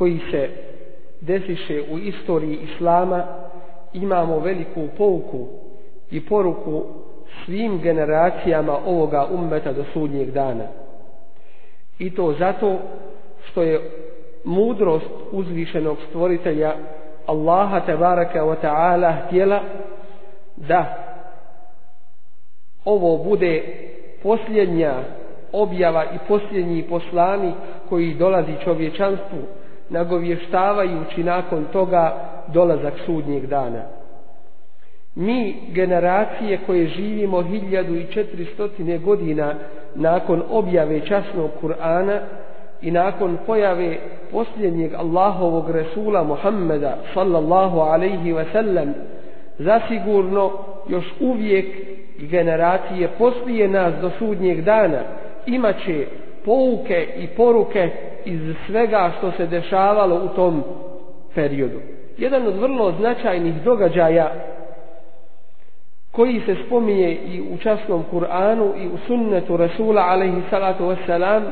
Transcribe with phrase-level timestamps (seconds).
[0.00, 0.48] koji se
[1.20, 3.26] desiše u istoriji Islama
[3.92, 5.46] imamo veliku pouku
[6.10, 6.84] i poruku
[7.44, 10.64] svim generacijama ovoga ummeta do sudnjeg dana.
[11.98, 12.78] I to zato
[13.44, 13.80] što je
[14.44, 16.74] mudrost uzvišenog stvoritelja
[17.26, 19.60] Allaha tebaraka wa ta'ala htjela
[20.56, 20.94] da
[22.84, 23.62] ovo bude
[24.22, 24.94] posljednja
[25.52, 27.54] objava i posljednji poslanik
[27.88, 29.38] koji dolazi čovječanstvu
[29.90, 33.82] nagovještavajući nakon toga dolazak sudnjeg dana.
[35.14, 39.54] Mi, generacije koje živimo 1400 godina
[39.94, 42.18] nakon objave časnog Kur'ana
[42.82, 43.98] i nakon pojave
[44.32, 48.94] posljednjeg Allahovog Resula Muhammeda sallallahu alaihi ve sellem,
[49.58, 50.52] zasigurno
[50.88, 51.66] još uvijek
[52.18, 55.02] generacije poslije nas do sudnjeg dana
[55.46, 56.06] imaće
[56.44, 57.90] pouke i poruke
[58.24, 60.64] iz svega što se dešavalo u tom
[61.34, 61.80] periodu.
[62.18, 64.32] Jedan od vrlo značajnih događaja
[66.12, 71.42] koji se spominje i u časnom Kur'anu i u sunnetu Rasula alaihi salatu wasalam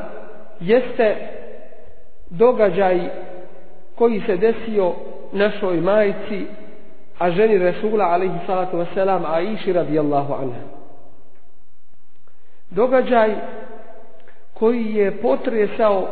[0.59, 1.15] jeste
[2.29, 2.99] događaj
[3.95, 4.93] koji se desio
[5.31, 6.45] našoj majici
[7.19, 10.61] a ženi Rasula alaihi salatu wassalam Aishi radijallahu anha.
[12.69, 13.35] Događaj
[14.53, 16.07] koji je potresao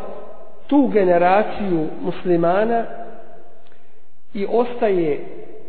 [0.68, 2.86] tu generaciju muslimana
[4.34, 5.26] i ostaje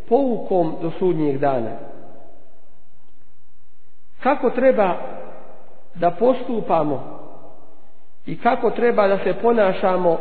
[0.09, 1.71] poukom do sudnjeg dana.
[4.23, 4.97] Kako treba
[5.95, 7.19] da postupamo
[8.27, 10.19] i kako treba da se ponašamo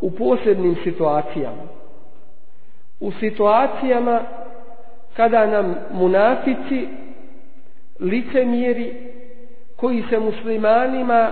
[0.00, 1.62] u posebnim situacijama.
[3.00, 4.20] U situacijama
[5.16, 6.88] kada nam munafici
[8.00, 9.10] licemjeri
[9.76, 11.30] koji se muslimanima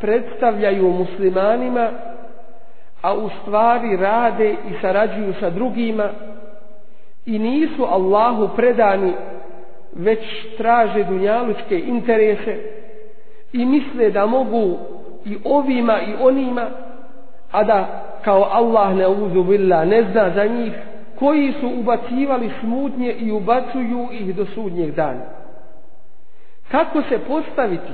[0.00, 1.90] predstavljaju muslimanima
[3.02, 6.10] a u stvari rade i sarađuju sa drugima
[7.26, 9.12] i nisu Allahu predani
[9.92, 10.20] već
[10.56, 12.56] traže dunjalučke interese
[13.52, 14.78] i misle da mogu
[15.24, 16.70] i ovima i onima
[17.52, 20.72] a da kao Allah ne uzu billah ne zna za njih
[21.18, 25.24] koji su ubacivali smutnje i ubacuju ih do sudnjeg dana.
[26.70, 27.92] Kako se postaviti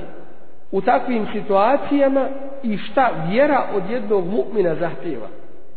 [0.71, 2.29] u takvim situacijama
[2.63, 5.27] i šta vjera od jednog mu'mina zahtjeva?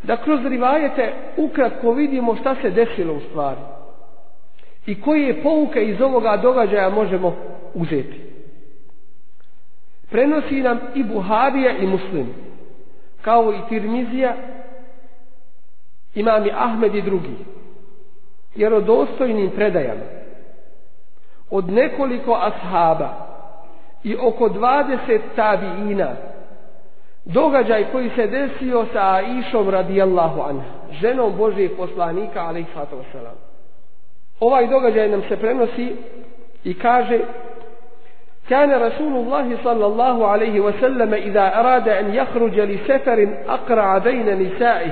[0.03, 3.61] Da kroz rivajete ukratko vidimo šta se desilo u stvari
[4.87, 7.37] i koje pouke iz ovoga događaja možemo
[7.75, 8.21] uzeti.
[10.11, 12.35] Prenosi nam i Buharija i Muslim,
[13.23, 14.37] kao i Tirmizija
[16.15, 17.37] imami Ahmed i drugi,
[18.55, 20.05] jer o dostojnim predajama
[21.51, 23.28] od nekoliko ashaba
[24.04, 26.10] i oko 20 tabiina
[27.26, 33.36] događaj koji se desio sa Aishom radijallahu anha, ženom Božijeg poslanika, ali wasalam.
[34.40, 35.96] Ovaj događaj nam se prenosi
[36.64, 37.20] i kaže
[38.50, 44.92] كان رسول الله صلى الله عليه وسلم إذا أراد أن يخرج لسفر أقرع بين نسائه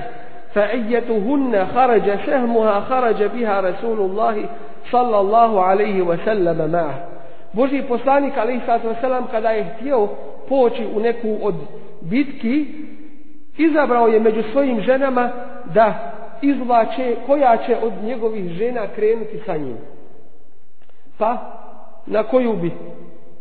[0.53, 4.46] فأيتهن خرج سهمها خرج بها رسول الله
[4.91, 6.99] صلى الله عليه وسلم معه
[7.53, 10.08] Boži poslanik alaihi sallatu wasalam kada je htio
[10.49, 11.55] poći u neku od
[12.02, 12.66] bitki
[13.58, 15.29] izabrao je među svojim ženama
[15.73, 16.11] da
[16.41, 19.78] izvlače koja će od njegovih žena krenuti sa njim.
[21.17, 21.37] Pa
[22.05, 22.72] na koju bi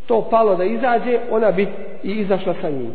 [0.06, 1.68] to palo da izađe, ona bi
[2.02, 2.94] i izašla sa njim.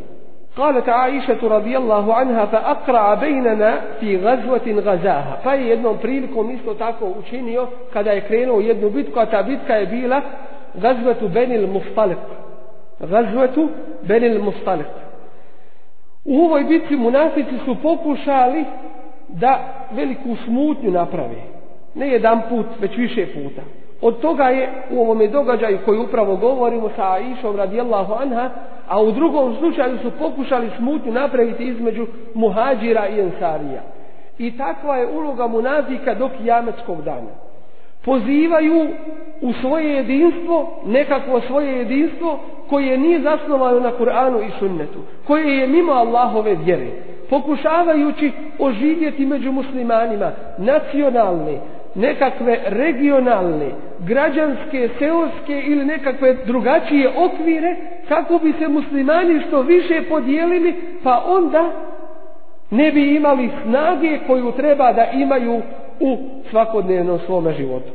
[0.57, 6.74] قالت عائشة رضي الله عنها فأقرع بيننا في غزوة غزاها pa je jednom prilikom isto
[6.74, 10.22] tako učinio kada je krenuo jednu bitku a ta bitka je bila
[10.81, 12.24] غزوة بني المصطلق
[13.01, 13.69] غزوة
[14.04, 15.06] بني المصطلق
[16.25, 18.66] u ovoj bitci munafici su pokušali
[19.27, 19.60] da
[19.92, 21.36] veliku smutnju naprave.
[21.95, 23.62] Ne jedan put, već više puta.
[24.01, 28.50] Od toga je u ovome događaju koji upravo govorimo sa Aishom radijallahu anha,
[28.88, 33.81] a u drugom slučaju su pokušali smutnju napraviti između muhađira i ensarija.
[34.38, 37.31] I takva je uloga munafika do kijametskog dana.
[38.05, 38.87] Pozivaju
[39.41, 42.38] u svoje jedinstvo, nekakvo svoje jedinstvo,
[42.69, 46.87] koje nije zasnovano na Kur'anu i sunnetu, koje je mimo Allahove vjere,
[47.31, 51.58] pokušavajući oživjeti među muslimanima nacionalne,
[51.94, 53.70] nekakve regionalne,
[54.06, 57.76] građanske, seoske ili nekakve drugačije okvire,
[58.08, 61.70] kako bi se muslimani što više podijelili, pa onda
[62.70, 65.62] ne bi imali snage koju treba da imaju
[66.00, 66.19] u
[66.50, 67.91] svakodnevnom svome životu.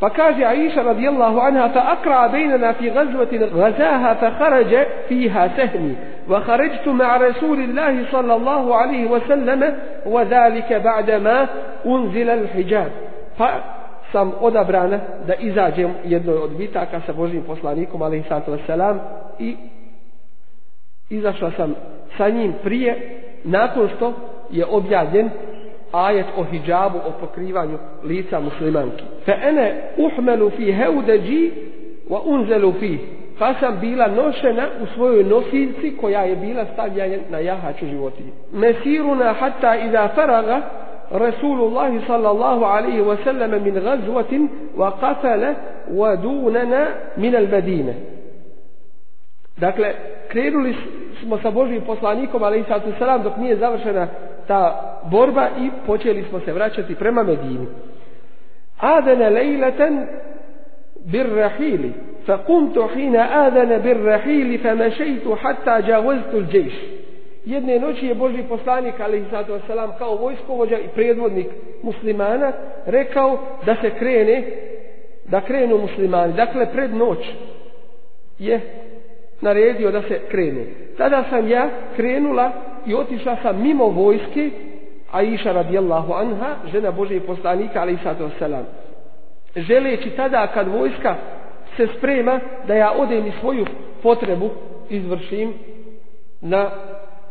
[0.00, 5.96] Pa kaže Aisha radijallahu anha fa akra bejnana fi gazvatin gazaha fa kharaja fiha sahmi
[6.28, 9.66] wa kharajtu ma rasulillahi sallallahu alaihi wa sallama
[10.06, 11.46] wa zalike ba'da ma
[11.84, 12.90] unzila al-hijab.
[13.38, 13.50] Pa
[14.12, 18.98] sam odabrana da izađem jednoj od bitaka sa Božim poslanikom alaihi sallatu wasalam
[19.38, 19.56] i
[21.10, 21.74] izašla sam
[22.16, 24.12] sa njim prije nakon što
[24.50, 25.30] je objavljen
[25.92, 29.04] ajet o hijabu, o pokrivanju lica muslimanki.
[29.24, 31.50] Fa ene uhmelu fi heudeđi
[32.10, 32.98] wa unzelu fi.
[33.38, 38.30] Pa sam bila nošena u svojoj nosiljci koja je bila stavljena na jahaču životinje.
[38.52, 40.60] Mesiruna hatta iza faraga
[41.10, 45.54] Rasulullahi sallallahu alaihi wa sallam min gazvatin wa qafale
[45.90, 46.86] wa dunana
[47.16, 47.94] min al Medine.
[49.56, 49.94] Dakle,
[50.28, 50.76] krenuli
[51.22, 52.64] smo sa Božim poslanikom, ali i
[52.98, 54.08] sallam, dok nije završena
[54.46, 57.66] ta borba i počeli smo se vraćati prema Medini.
[58.78, 60.06] Adana lejleten
[61.04, 61.92] bir rahili,
[62.26, 66.72] fa kuntu hina adana bir rahili, fa mešejtu hatta džavaztu l'đejš.
[67.44, 71.46] Jedne noći je Boži poslanik, alaihi sallatu wasalam, kao vojskovođa i predvodnik
[71.82, 72.52] muslimana,
[72.86, 74.44] rekao da se krene,
[75.24, 76.32] da krenu muslimani.
[76.32, 77.18] Dakle, pred noć
[78.38, 78.60] je
[79.40, 80.64] naredio da se krene.
[80.98, 82.52] Tada sam ja krenula
[82.85, 84.49] i otišla sam mimo vojske
[85.11, 88.65] Aisha radijallahu anha, žena Božije poslanika, ali i sato selam.
[89.55, 91.15] Želeći tada kad vojska
[91.77, 93.65] se sprema da ja odem i svoju
[94.03, 94.49] potrebu
[94.89, 95.53] izvršim
[96.41, 96.69] na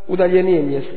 [0.08, 0.96] udaljenije mjesto.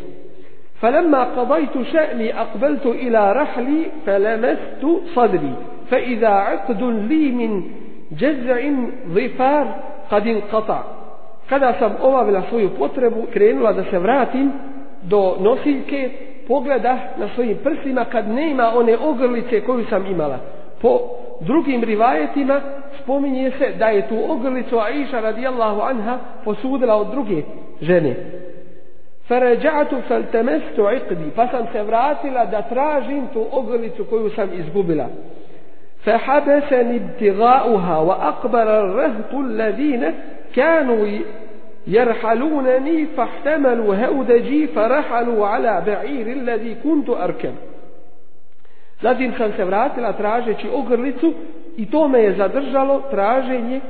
[0.82, 4.84] فلما قضيت شأني أقبلت إلى رحلي فلمست
[5.16, 5.54] صدري
[5.92, 7.64] فإذا عقد لي من
[8.12, 8.60] جزع
[9.08, 9.76] ظفار
[10.12, 10.84] قد انقطع
[11.50, 14.52] kada sam obavila svoju potrebu, krenula da se vratim
[15.02, 16.10] do nosiljke,
[16.48, 20.40] pogleda na svojim prsima kad nema one ogrlice koju sam imala.
[20.82, 21.00] Po
[21.40, 22.62] drugim rivajetima
[23.04, 27.42] spominje se da je tu ogrlicu Aisha radijallahu anha posudila od druge
[27.82, 28.16] žene.
[29.28, 35.06] Farađatu faltemestu iqdi, pa sam se vratila da tražim tu ogrlicu koju sam izgubila.
[36.06, 40.14] فحبسني ابتغاؤها وأقبل الرهط الذين
[40.56, 41.08] كانوا
[41.88, 47.54] يرحلونني فاحتملوا هودجي فرحلوا على بعير الذي كنت أركب
[49.02, 51.34] Zatim sam se vratila tražeći ogrlicu
[51.78, 53.82] i to me je zadržalo traženje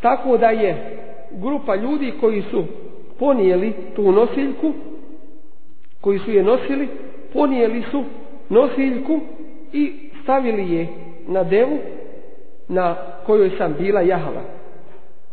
[0.00, 0.98] tako da je
[1.30, 2.64] grupa ljudi koji su
[3.18, 4.72] ponijeli tu nosiljku,
[6.00, 6.88] koji su je nosili,
[7.32, 8.04] ponijeli su
[8.48, 9.20] nosiljku
[9.72, 9.92] i
[10.22, 10.86] stavili je
[11.26, 11.78] na devu
[12.68, 14.42] na kojoj sam bila jahala.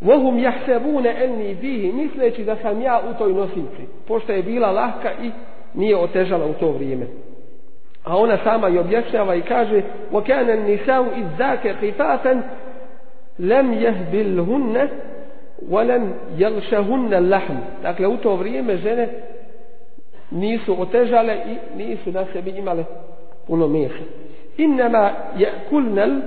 [0.01, 5.13] Vohum jahsebune enni bihi, misleći da sam ja u toj nosilci, pošto je bila lahka
[5.23, 5.31] i
[5.75, 7.07] nije otežala u to vrijeme.
[8.05, 12.43] A ona sama i objašnjava i kaže وَكَانَ النِّسَاءُ إِذْ ذَاكَ خِفَافًا
[13.39, 14.89] لَمْ يَهْبِلْهُنَّ
[15.71, 19.09] وَلَمْ يَلْشَهُنَّ اللَّحْمِ Dakle, u to vrijeme žene
[20.31, 22.85] nisu otežale i nisu na sebi imale
[23.47, 24.05] puno mesa.
[24.59, 26.23] إِنَّمَا يَأْكُلْنَ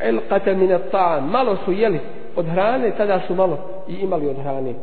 [0.00, 2.00] الْقَةَ مِنَ الطَّعَامِ Malo su jeli
[2.36, 4.74] od hrane, tada su malo i imali od hrane.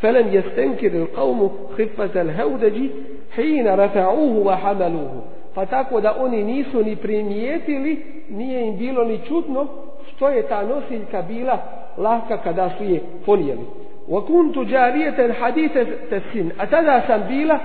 [0.00, 2.90] Felem je stenkir il qavmu hifatel heudeđi
[3.34, 5.22] hina rafa'uhu wa hamaluhu.
[5.54, 9.66] Pa tako da oni nisu ni primijetili, nije im bilo ni čutno
[10.06, 11.58] što je ta nosiljka bila
[11.96, 13.66] lahka kada su je ponijeli.
[14.08, 16.52] Wa kuntu jarijetel hadite tesin.
[16.58, 17.58] A tada sam bila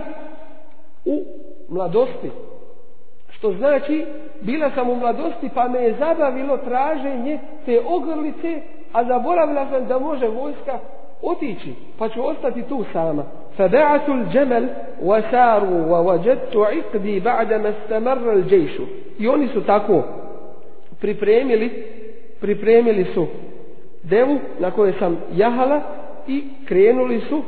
[1.06, 1.24] u
[1.70, 2.32] mladosti.
[3.30, 4.06] Što znači,
[4.42, 8.62] bila sam u mladosti pa me je zabavilo traženje te ogrlice
[8.93, 10.79] a zaboravila sam da može vojska
[11.23, 13.25] otići, pa ću ostati tu sama.
[13.59, 14.69] فبعثوا الجمل
[15.03, 18.71] وساروا ووجدت عقدي بعدما استمر الجيش
[19.19, 20.03] i oni su tako
[21.01, 21.85] pripremili
[22.41, 23.27] pripremili su
[24.03, 25.81] devu na kojoj sam jahala
[26.29, 27.43] i krenuli su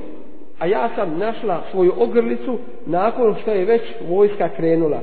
[0.58, 5.00] a ja sam našla svoju ogrlicu nakon što je već vojska krenula.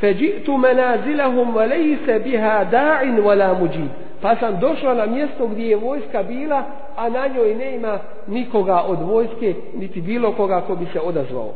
[0.00, 3.88] Feđi'tu menazilahum valejse biha da'in wala muđib.
[4.21, 6.63] Pa sam došla na mjesto gdje je vojska bila,
[6.95, 11.53] a na njoj nema nikoga od vojske, niti bilo koga ko bi se odazvao.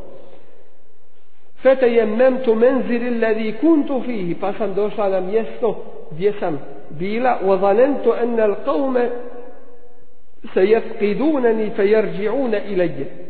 [1.61, 7.39] Fete je memtu menziri ladhi kuntu fihi, pa sam došla na mjesto gdje sam bila,
[7.43, 8.55] wa zanentu enne al
[10.53, 13.24] se jefqidunani fe jerđi'une ilaje.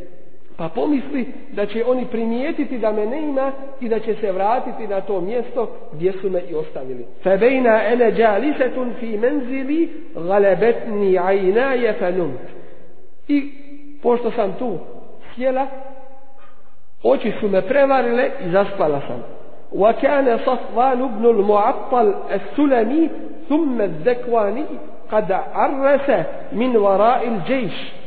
[0.58, 4.88] Pa pomisli da će oni primijetiti da me ne ima i da će se vratiti
[4.88, 7.06] na to mjesto gdje su me i ostavili.
[7.24, 11.96] Febejna ene džalisetun fi menzili galebetni ajna je.
[13.28, 13.52] I
[14.04, 14.78] pošto sam tu
[15.36, 15.68] sjela,
[17.04, 19.24] oči su me prevarile i zaspala sam.
[19.72, 23.10] Wa kana kane ibn al-Mu'attal as-Sulami
[23.48, 24.64] thumma az-Zakwani
[25.10, 28.05] qad arrese min wara'i al-jaysh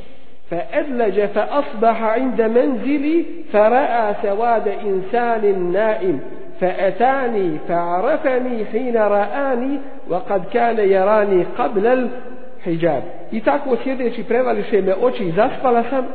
[0.51, 6.21] فأدلج فأصبح عند منزلي فرأى سواد إنسان نائم
[6.61, 13.03] فأتاني فعرفني حين رآني وقد كان يراني قبل الحجاب
[13.33, 16.07] I tako sjedeći prevališe me oči i zaspala sam,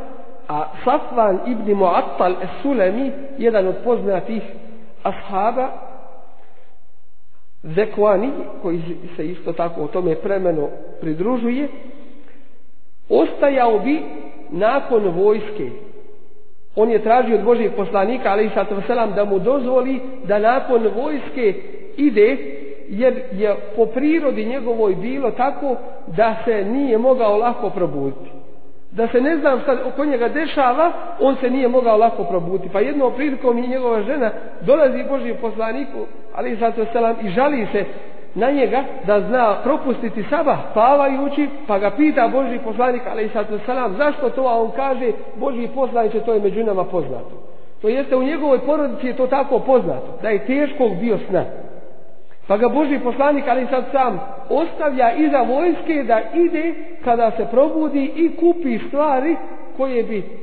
[0.48, 4.42] a Safvan ibn Mu'attal es-Sulemi, jedan od poznatih
[5.04, 5.70] ashaba,
[7.64, 8.82] Zekvani, koji
[9.16, 10.70] se isto tako o tome premeno
[11.02, 11.68] pridružuje,
[13.10, 14.02] ostajao bi
[14.54, 15.70] nakon vojske.
[16.76, 18.50] On je tražio od Božijeg poslanika, ali i
[18.88, 21.54] selam da mu dozvoli da nakon vojske
[21.98, 22.38] ide,
[22.90, 25.76] jer je po prirodi njegovoj bilo tako
[26.08, 28.30] da se nije mogao lako probuditi.
[28.92, 32.70] Da se ne znam šta oko njega dešava, on se nije mogao lako probuditi.
[32.74, 34.32] Pa jednom prilikom i njegova žena
[34.62, 36.06] dolazi Božijeg poslaniku,
[36.36, 36.58] ali i
[36.94, 37.86] selam i žali se
[38.36, 43.30] na njega da zna propustiti sabah spavajući, pa ga pita Boži poslanik, ali i
[43.66, 47.54] salam, zašto to, a on kaže, Boži poslaniće, to je među nama poznato.
[47.82, 51.44] To jeste, u njegovoj porodici je to tako poznato, da je teškog bio sna.
[52.48, 56.74] Pa ga Boži poslanik, ali sad sam, ostavlja iza vojske da ide
[57.04, 59.36] kada se probudi i kupi stvari
[59.78, 60.43] koje bi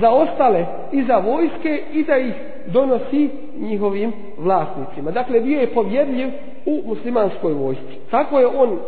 [0.00, 2.34] za ostale i za vojske i da ih
[2.66, 5.10] donosi njihovim vlasnicima.
[5.10, 6.28] Dakle, bio je povjedljiv
[6.66, 7.98] u muslimanskoj vojsci.
[8.10, 8.78] Tako je on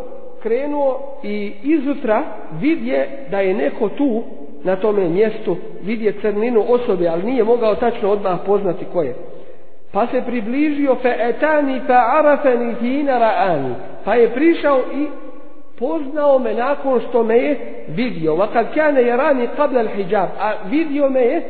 [0.41, 2.23] krenuo i izutra
[2.59, 4.23] vidje da je neko tu
[4.63, 9.15] na tome mjestu vidje crninu osobe, ali nije mogao tačno odmah poznati ko je.
[9.91, 13.73] Pa se približio fe etani fe arafeni hina ra'ani.
[14.05, 15.07] Pa je prišao i
[15.79, 17.57] poznao me nakon što me je
[17.87, 18.35] vidio.
[18.35, 20.29] Vakad kane je rani qabla al hijab.
[20.39, 21.41] A vidio me je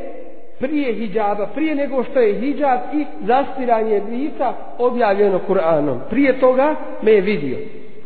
[0.60, 5.98] prije hijaba, prije nego što je hijab i zastiranje lica objavljeno Kur'anom.
[6.10, 7.58] Prije toga me je vidio.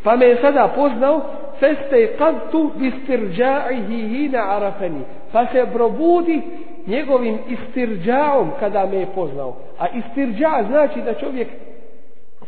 [0.04, 1.22] Pa me je sada poznao,
[1.60, 5.02] feste kad tu bistirđa'ihi hina arafeni.
[5.32, 6.42] Pa se probudi
[6.88, 9.56] njegovim istirđaom kada me je poznao.
[9.80, 11.48] A istirđa znači da čovjek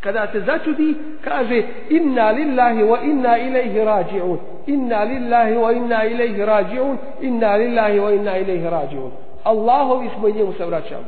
[0.04, 0.94] kada se začudi
[1.24, 4.38] kaže inna lillahi wa inna ilaihi rađi'un.
[4.66, 6.96] Inna lillahi wa inna ilaihi rađi'un.
[7.20, 9.10] Inna lillahi wa inna ilaihi rađi'un.
[9.44, 11.04] Allahovi smo i njemu se vraćamo.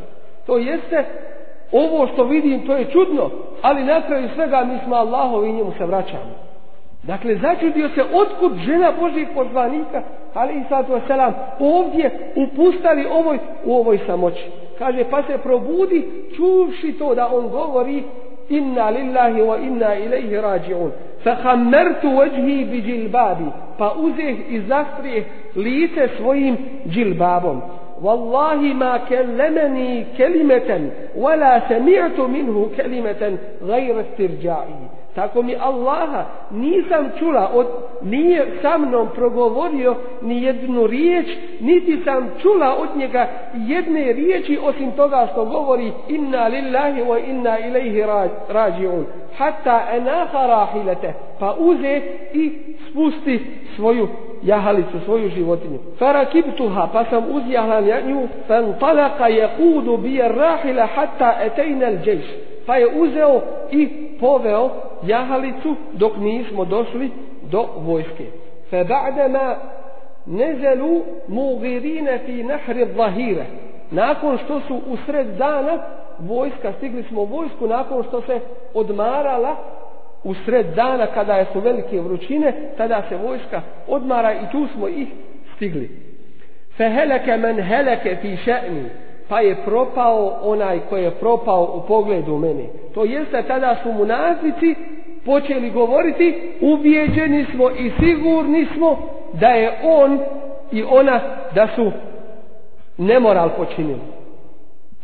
[0.46, 1.04] To jeste,
[1.72, 3.30] ovo što vidim, to je čudno,
[3.62, 6.34] ali na kraju svega mi smo Allahovi i njemu se vraćamo.
[7.02, 10.02] Dakle, začudio se otkud žena Božih poslanika,
[10.34, 14.44] ali i sad selam ovdje upustali ovoj, u ovoj samoći.
[14.78, 18.04] Kaže, pa se probudi čuvši to da on govori
[18.50, 20.92] إنا لله وإنا إليه راجعون.
[21.24, 25.24] فخمرت وجهي بجلبابي فأزه إزافره
[25.56, 27.60] ليت سويم جلبابهم.
[28.02, 34.74] والله ما كلمني كلمة ولا سمعت منه كلمة غير استرجاعي
[35.16, 37.66] Tako mi Allaha nisam čula, od,
[38.02, 41.26] nije sa mnom progovorio ni jednu riječ,
[41.61, 47.58] niti sam čula od njega jedne riječi osim toga što govori inna lillahi wa inna
[47.58, 48.02] ilaihi
[48.49, 49.04] rađi'un.
[49.38, 52.00] Hatta enaha rahilete, pa uze
[52.32, 52.52] i
[52.90, 53.40] spusti
[53.76, 54.08] svoju
[54.42, 55.78] jahalicu, svoju životinju.
[55.99, 62.25] Farakibtuha, pa sam uzjahla nju, fan talaka je kudu bije rahila hatta etejna l'đejš.
[62.66, 64.70] Pa je uzeo i poveo
[65.02, 67.11] jahalicu dok nismo došli
[67.42, 68.25] do vojske.
[68.70, 69.56] Fa ba'dama
[70.26, 73.46] nezelu mugirine fi nahri zahire.
[73.90, 75.78] Nakon što su u sred dana
[76.18, 78.40] vojska, stigli smo u vojsku nakon što se
[78.75, 79.56] odmarala
[80.25, 85.08] u sred dana kada su velike vrućine, tada se vojska odmara i tu smo ih
[85.56, 85.90] stigli.
[86.76, 88.88] Feheleke men heleke fi še'ni,
[89.28, 92.64] pa je propao onaj koji je propao u pogledu mene.
[92.95, 94.75] To jeste tada su munafici
[95.25, 98.99] počeli govoriti, ubijeđeni smo i sigurni smo
[99.33, 100.18] da je on
[100.73, 101.21] i ona
[101.54, 101.92] da su
[102.99, 104.00] nemoral počinili.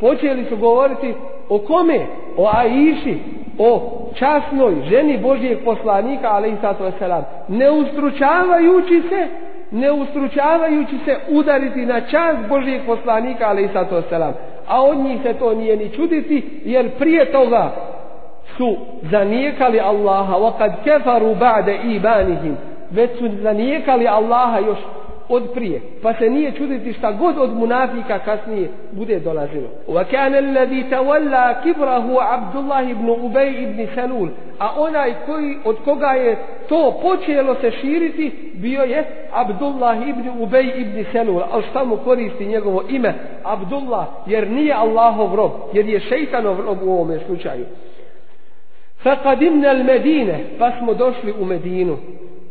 [0.01, 1.15] Počeli su govoriti
[1.49, 2.07] o kome?
[2.37, 3.19] O Aiši,
[3.59, 3.81] o
[4.15, 7.25] časnoj ženi Božijeg poslanika, ali i sato selam.
[7.49, 9.29] Ne ustručavajući se,
[9.73, 14.35] ne ustručavajući se udariti na čas Božijeg poslanika, ali i sato selam.
[14.69, 17.73] A od njih se to nije ni čuditi, jer prije toga
[18.57, 22.57] su zanijekali Allaha, wa kad kefaru ba'de ibanihim,
[22.91, 24.79] već su zanijekali Allaha još
[25.29, 25.81] od prije.
[26.03, 29.69] Pa se nije čuditi šta god od munafika kasnije bude dolazilo.
[29.89, 34.29] Wa الَّذِي تَوَلَّا tawalla عَبْدُ Abdullah ibn Ubay ibn Salul.
[34.59, 36.37] A onaj koji od koga je
[36.69, 41.43] to počelo se širiti bio je Abdullah ibn Ubay ibn Salul.
[41.53, 43.15] Al šta mu koristi njegovo ime
[43.45, 47.65] Abdullah jer nije Allahov rob, jer je šejtanov rob u ovome slučaju.
[49.05, 51.97] Faqadimna al-Medine, pa smo došli u Medinu.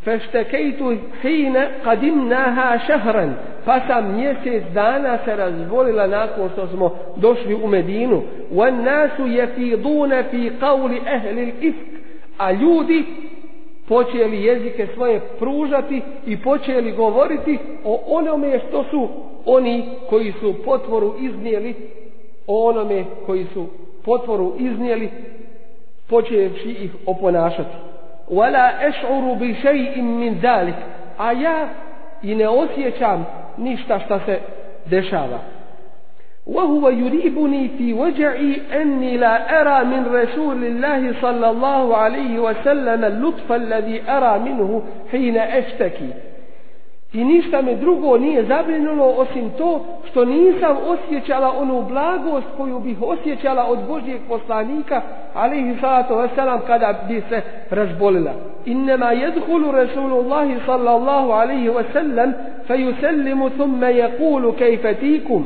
[0.04, 3.34] Feštekejtu hine kadimnaha šehran.
[3.66, 8.22] Pa sam mjesec dana se razvolila nakon što smo došli u Medinu.
[8.54, 11.88] Wan nasu jefidune fi qavli ehli ifk.
[12.38, 13.06] A ljudi
[13.88, 19.10] počeli jezike svoje pružati i počeli govoriti o onome što su
[19.46, 21.76] oni koji su potvoru iznijeli
[22.48, 23.66] o onome koji su
[24.06, 25.10] potvoru iznijeli
[26.10, 27.91] počevši ih oponašati.
[28.32, 30.76] ولا أشعر بشيء من ذلك.
[31.18, 31.68] a ja
[32.24, 33.26] i ne osjećam
[33.58, 34.40] ništa šta se
[34.86, 35.40] dešava
[36.46, 43.52] وهو يريبني في وجعي أني لا أرى من رسول الله صلى الله عليه وسلم اللطف
[43.52, 46.10] الذي أرى منه حين أشتكي.
[47.14, 52.98] I ništa me drugo nije zabrinulo osim to što nisam osjećala onu blagost koju bih
[53.02, 55.02] osjećala od Božijeg poslanika,
[55.34, 58.32] ali i salatu wasalam, kada bi se razbolila.
[58.66, 62.34] Innama jedhulu Rasulullahi sallallahu alaihi wasallam,
[62.68, 65.46] fe yusallimu thumme yakulu kejfetikum.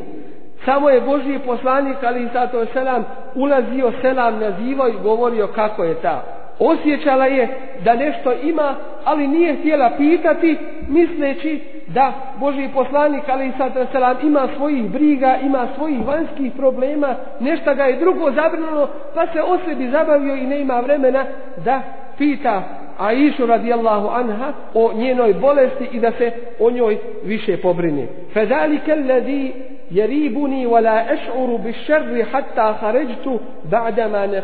[0.66, 3.04] Samo je Božji poslanik, ali i salatu wasalam,
[3.36, 6.35] ulazio selam nazivao i govorio kako je ta.
[6.60, 7.48] Osjećala je
[7.84, 14.18] da nešto ima, ali nije htjela pitati, misleći da Boži poslanik, ali i sad selam,
[14.24, 19.58] ima svojih briga, ima svojih vanjskih problema, nešto ga je drugo zabrinulo, pa se o
[19.66, 21.26] sebi zabavio i ne ima vremena
[21.66, 21.82] da
[22.18, 22.64] pita
[22.98, 28.08] Aishu radijallahu anha o njenoj bolesti i da se o njoj više pobrine.
[28.34, 29.54] Fedalike alladhi
[29.92, 33.40] yaribuni wa la ash'uru bish-sharri hatta kharajtu
[33.72, 34.42] ba'dama.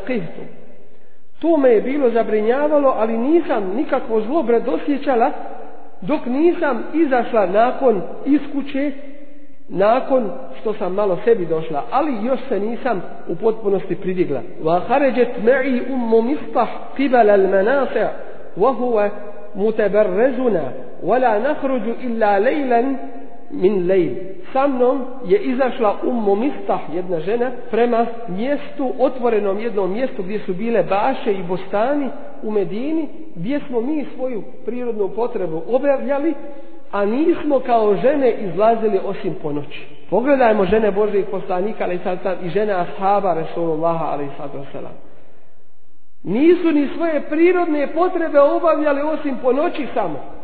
[1.42, 5.32] To me je bilo zabrinjavalo, ali nisam nikakvo zlo osjećala
[6.02, 8.92] dok nisam izašla nakon iskuće,
[9.70, 14.42] nakon što sam malo sebi došla, ali još se nisam u potpunosti pridigla.
[14.64, 18.08] Wa kharajat ma'i ummu mistah qibala al-manasi'
[18.58, 19.10] wa huwa
[19.56, 20.64] mutabarrazuna
[21.04, 22.96] wa la nakhruju illa laylan
[23.54, 24.16] min lejl.
[24.54, 30.54] Sa mnom je izašla ummu mistah, jedna žena, prema mjestu, otvorenom jednom mjestu gdje su
[30.54, 32.10] bile baše i bostani
[32.44, 36.34] u Medini, gdje smo mi svoju prirodnu potrebu obavljali,
[36.92, 39.88] a nismo kao žene izlazili osim po noći.
[40.10, 44.94] Pogledajmo žene Božih poslanika, ali sad sad i žene ashaba Resulullaha, ali sad osalam.
[46.24, 50.41] Nisu ni svoje prirodne potrebe obavljali osim po noći samo.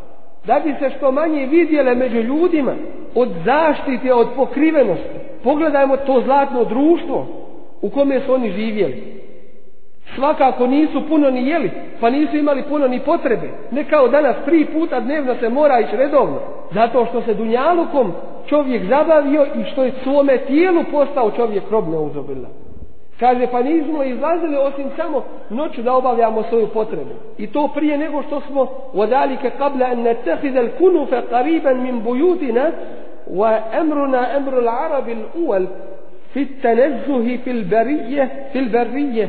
[0.47, 2.73] Da bi se što manje vidjele među ljudima
[3.15, 5.17] od zaštite, od pokrivenosti.
[5.43, 7.27] Pogledajmo to zlatno društvo
[7.81, 9.17] u kome su oni živjeli
[10.15, 13.49] svakako nisu puno ni jeli, pa nisu imali puno ni potrebe.
[13.71, 16.39] Ne kao danas tri puta dnevno se mora ići redovno.
[16.71, 18.11] Zato što se dunjalukom
[18.45, 22.47] čovjek zabavio i što je svome tijelu postao čovjek rob neuzobila.
[23.20, 27.10] Kaže, pa nismo izlazili osim samo noću da obavljamo svoju potrebu.
[27.38, 32.72] I to prije nego što smo ودالك قبل أن نتخذ الكنف قريبا من بيوتنا
[33.30, 35.66] وأمرنا أمر العرب الأول
[36.32, 39.28] في التنزه في البرية في البرية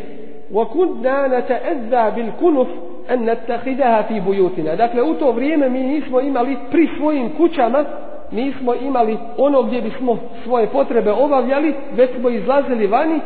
[0.53, 2.67] وكنا نتأذى بالكنف
[3.11, 7.85] أن نتخذها في بيوتنا dakle u to vrijeme mi nismo imali pri svojim kućama
[8.31, 13.19] nismo imali ono gdje bismo svoje potrebe obavljali već smo izlazili vani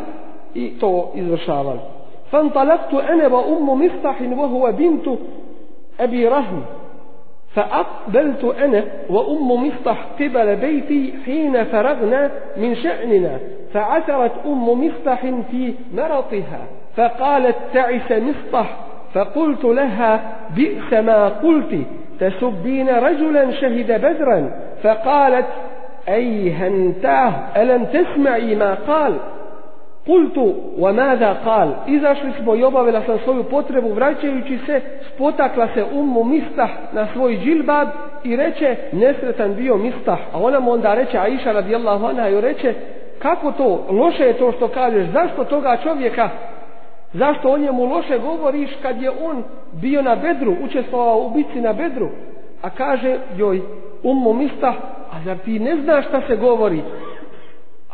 [0.54, 1.80] i to izvršavali.
[2.32, 5.08] فانطلقت أنا وأم مصطح وهو بنت
[6.00, 6.62] أبي رهم
[7.54, 13.38] فأقبلت أنا وأم مصطح قبل بيتي حين فرغنا من شأننا
[13.72, 16.60] فعثرت أم مصطح في مرطها
[16.96, 18.76] فقالت تعس مصطح
[19.14, 21.78] فقلت لها بئس ما قلت
[22.20, 24.50] تسبين رجلا شهد بدرا
[24.82, 25.46] فقالت
[26.08, 29.18] أي هنتاه ألم تسمعي ما قال
[30.06, 34.80] Kultu wa nada kal, izašli smo i obavila sam svoju potrebu vraćajući se,
[35.14, 37.88] spotakla se umu mistah na svoj džilbab
[38.24, 40.18] i reče nesretan bio mistah.
[40.32, 42.74] A ona mu onda reče, a iša radijallahu anha joj reče,
[43.18, 46.30] kako to, loše je to što kažeš, zašto toga čovjeka,
[47.12, 51.72] zašto o njemu loše govoriš kad je on bio na bedru, učestvovao u bici na
[51.72, 52.08] bedru,
[52.62, 53.62] a kaže joj
[54.02, 54.74] umu mistah,
[55.12, 56.82] a zar ti ne znaš šta se govori?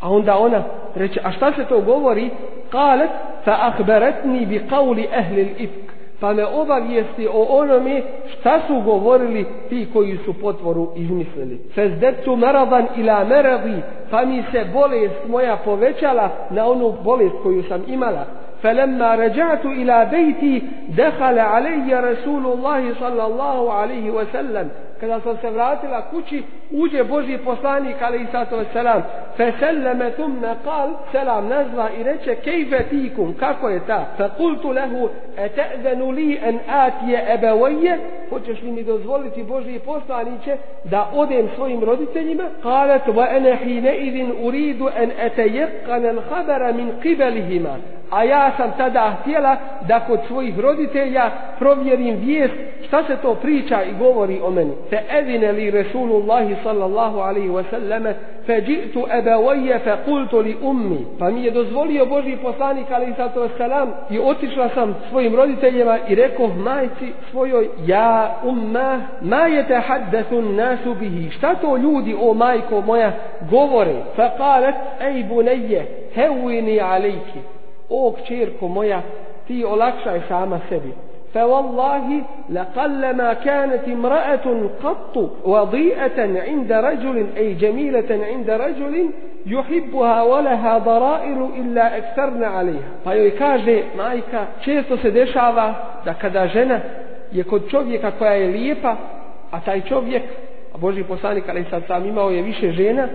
[0.01, 0.63] A onda ona,
[0.96, 2.30] reče, a šta se to govori?
[2.70, 3.10] Kalet,
[3.46, 5.94] fa ahberetni bi qavli ehli l'ifk.
[6.20, 8.02] Pa me obavijesti o onome
[8.34, 11.62] šta su govorili ti koji su potvoru izmislili.
[11.76, 17.84] Fezdetu meradan ila meradi, pa mi se bolest moja povećala na onu bolest koju sam
[17.88, 18.26] imala.
[18.64, 24.70] فلما رجعت إلى بيتي دخل علي رسول الله صلى الله عليه وسلم
[25.04, 29.03] kada sam se vratila kući, uđe Boži poslanik, ali i sato selam,
[29.37, 34.05] feselleme selleme tumne kal, selam nazva i reče, kejfe tikum, kako je ta?
[34.17, 37.99] Fe kultu lehu, e te'zenu li en atije ebevoje,
[38.31, 42.45] hoćeš li mi dozvoliti Boži poslaniće da odem svojim roditeljima?
[42.63, 47.77] Kalet, wa ene hine idin uridu en etejekan el habara min kibelihima.
[48.11, 49.57] A ja sam tada htjela
[49.89, 52.55] da kod svojih roditelja provjerim vijest
[52.87, 54.73] šta se to priča i govori o meni.
[54.91, 58.15] Te evine li Resulullahi sallallahu alaihi wa sallame
[58.47, 59.97] fe džitu ebevojje fe
[60.43, 61.07] li ummi.
[61.19, 66.15] Pa mi je dozvolio Boži poslanik alaihi sallatu wasalam i otišla sam svojim roditeljima i
[66.15, 71.31] rekao majci svojoj ja umma ma je te haddethun nasu bihi.
[71.31, 73.13] Šta to ljudi o majko moja
[73.51, 73.95] govore?
[74.17, 77.41] Fe kalet ej bunejje hevini alejki.
[77.91, 79.03] O kćerko moja
[79.47, 81.08] ti olakšaj sama sebi.
[81.38, 89.10] فوالله لقلما كانت امرأة قط وضيئة عند رجل أي جميلة عند رجل
[89.46, 95.74] يحبها ولها ضرائر إلا أكثرن عليها فيو kaže majka često se dešava
[96.06, 96.80] da kada žena
[97.32, 98.96] je kod čovjeka koja je lijepa
[99.52, 100.24] a taj čovjek
[100.76, 103.08] a Boži poslanik ali sad sam imao je više žena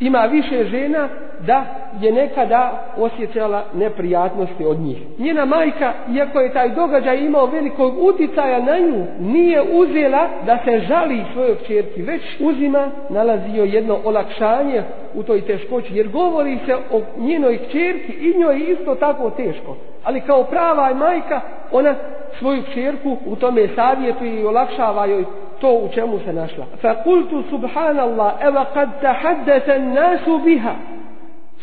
[0.00, 1.08] ima više žena
[1.46, 1.64] da
[2.00, 4.98] je nekada osjećala neprijatnosti od njih.
[5.18, 10.80] Njena majka, iako je taj događaj imao velikog uticaja na nju, nije uzela da se
[10.80, 14.82] žali svojoj čerki, već uzima, nalazio jedno olakšanje
[15.14, 19.76] u toj teškoći, jer govori se o njenoj čerki i njoj isto tako teško.
[20.04, 21.40] Ali kao prava majka,
[21.72, 21.94] ona
[22.38, 25.24] svoju čerku u tome savjetuje i olakšava joj
[25.60, 26.64] to u čemu se našla.
[26.82, 30.74] Fa kultu subhanallah, eva kad tahaddatha nasu biha.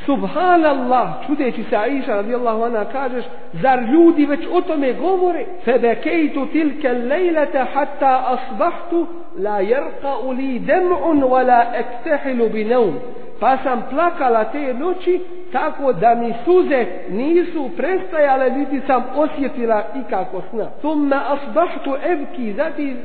[0.06, 5.46] Subhanallah, čudeći se Aisha radijallahu anha kažeš, zar ljudi već o tome govore?
[5.66, 12.94] Febekejtu tilke lejlete hatta asbahtu, la jerka u li dem'un, wa la ektehilu bi neum.
[13.40, 15.22] Pa sam plakala te noći,
[15.54, 20.66] tako da mi suze nisu prestajale, niti sam osjetila ikako sna.
[20.80, 22.96] Thumma asbahtu evki, zati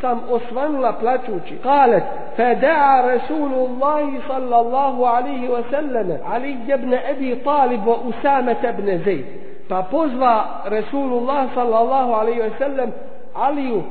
[0.00, 1.56] sam osvanula plaćući.
[1.62, 2.02] Kalet,
[2.36, 9.24] feda'a Rasulullahi sallallahu alaihi wa sallam, Ali ibn Abi Talib wa Usama ibn Zayd.
[9.68, 12.90] Pa pozva Rasulullah sallallahu alaihi wa sallam
[13.34, 13.82] Aliju,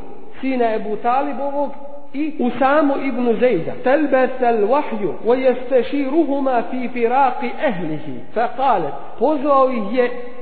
[0.42, 1.72] sina Ebu Talibovog,
[2.16, 3.74] i Usamu ibn Zejda.
[3.84, 7.52] Telbes al vahju, wa jesteširuhuma fi firaqi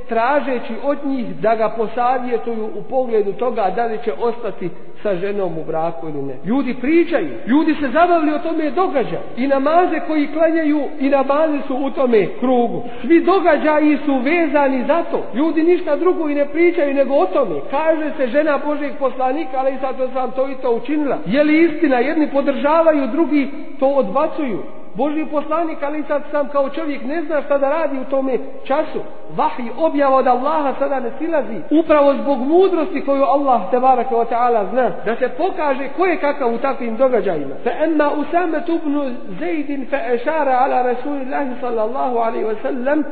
[0.09, 4.69] tražeći od njih da ga posavjetuju u pogledu toga da li će ostati
[5.03, 6.35] sa ženom u braku ili ne.
[6.45, 9.19] Ljudi pričaju, ljudi se zabavili o tome događa.
[9.37, 12.83] I namaze koji klanjaju i namaze su u tome krugu.
[13.01, 15.23] Svi događaji su vezani za to.
[15.33, 17.55] Ljudi ništa drugo i ne pričaju nego o tome.
[17.71, 21.17] Kaže se žena Božeg poslanika, ali sad sam to i to učinila.
[21.25, 21.97] Je li istina?
[21.97, 24.63] Jedni podržavaju, drugi to odbacuju.
[24.95, 28.99] Boži poslanik, ali sad sam kao čovjek ne zna šta da radi u tome času.
[29.35, 31.61] Vahij objava od Allaha sada ne silazi.
[31.71, 34.91] Upravo zbog mudrosti koju Allah te baraka wa ta'ala zna.
[35.05, 37.55] Da se pokaže ko je kakav u takvim događajima.
[37.63, 39.03] Fa emma Usama tubnu
[39.39, 43.03] Zaidin fa ešara ala Rasulillahi sallallahu alaihi wa sallam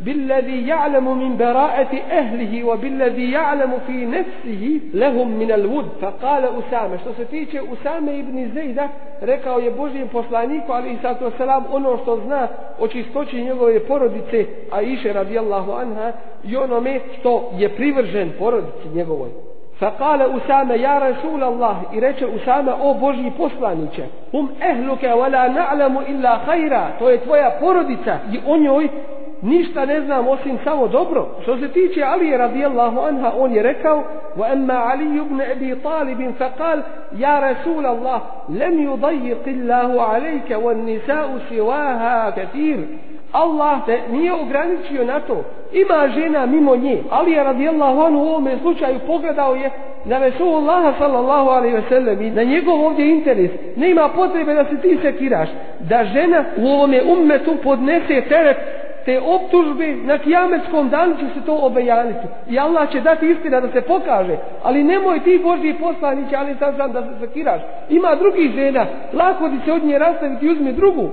[0.00, 7.12] بالذي يعلم من براءة أهله وبالذي يعلم في نفسه لهم من الود فقال أسامة što
[7.12, 8.88] se tiče Usame ibn Zejda
[9.20, 14.82] rekao je Božijem poslaniku ali sallatu wasalam ono što zna o čistoći njegove porodice a
[14.82, 16.12] iše radijallahu anha
[16.44, 19.28] i onome što je privržen porodici njegovoj
[19.80, 24.02] فقال أسامة يا رسول الله إريك أسامة أو بوجي poslanice
[24.34, 28.88] هم أهلك ولا نعلم إلا خيرا to je tvoja porodica i o njoj
[29.41, 31.27] ništa ne znam osim samo dobro.
[31.43, 34.03] Što se tiče Ali radijallahu anha, on je rekao,
[34.37, 36.81] wa amma Ali ibn Abi Talib fa qal
[37.17, 42.79] ya Rasul Allah, lam yudayiq Allahu alayka wan nisa'u siwaha katir.
[43.31, 45.43] Allah te nije ograničio na to.
[45.71, 47.03] Ima žena mimo nje.
[47.09, 49.69] Ali je radijallahu anhu u ovome slučaju pogledao je
[50.05, 53.51] na Resulullaha sallallahu alaihi ve sellem i na njegov ovdje interes.
[53.75, 55.49] Nema potrebe da se ti sekiraš.
[55.79, 58.57] Da žena u ovome ummetu podnese teret
[59.05, 62.27] te optužbe na kijametskom danu će se to obejaniti.
[62.49, 64.37] I Allah će dati istina da se pokaže.
[64.63, 67.61] Ali nemoj ti Božji poslanići, ali sad znam da se sakiraš.
[67.89, 71.09] Ima drugih žena, lako ti se od nje rastaviti i uzmi drugu.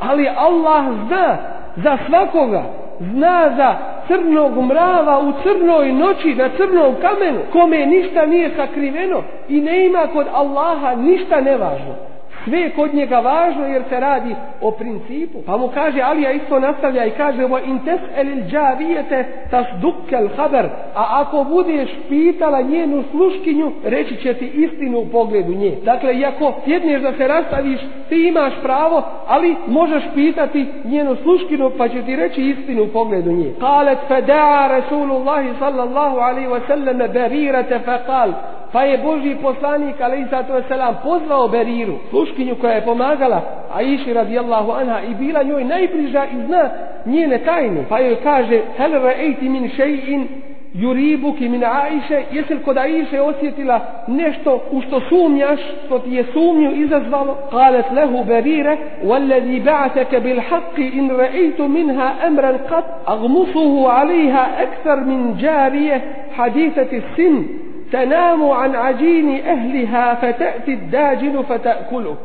[0.00, 1.36] Ali Allah zna
[1.76, 2.62] za svakoga
[3.00, 3.76] zna za
[4.06, 10.06] crnog mrava u crnoj noći na crnom kamenu kome ništa nije sakriveno i ne ima
[10.12, 12.11] kod Allaha ništa nevažno
[12.44, 15.38] sve kod njega važno jer se radi o principu.
[15.46, 21.20] Pa mu kaže, Alija isto nastavlja i kaže, wa in tes'elil džavijete tasdukkel haber, a
[21.20, 25.76] ako budeš pitala njenu sluškinju, reći će ti istinu u pogledu nje.
[25.84, 31.88] Dakle, iako sjedneš da se rastaviš, ti imaš pravo, ali možeš pitati njenu sluškinu, pa
[31.88, 33.52] će ti reći istinu u pogledu nje.
[33.60, 38.32] Kalet feda'a Rasulullah sallallahu alaihi wa sallam berirate fekal,
[38.71, 43.41] Pa je Boži poslanik, ali i zato selam, pozvao Beriru, sluškinju koja je pomagala
[43.73, 46.69] Aiši radijallahu anha i bila njoj najbliža i zna
[47.05, 47.85] njene tajne.
[47.89, 50.27] Pa joj kaže, hel ra'ejti min šeji'in
[50.73, 56.23] juribuki min Aiše, jesi li kod Aiše osjetila nešto u što sumnjaš, što ti je
[56.33, 57.37] sumnju izazvalo?
[57.51, 65.37] Kalet lehu Berire, والذي بعثك بالحق إن رأيت منها أمرا قد أغمصه عليها أكثر من
[65.37, 66.01] جارية
[66.31, 67.45] حديثة السن
[67.92, 72.16] تنام عن عجين أهلها فتأتي الداجن فتأكله.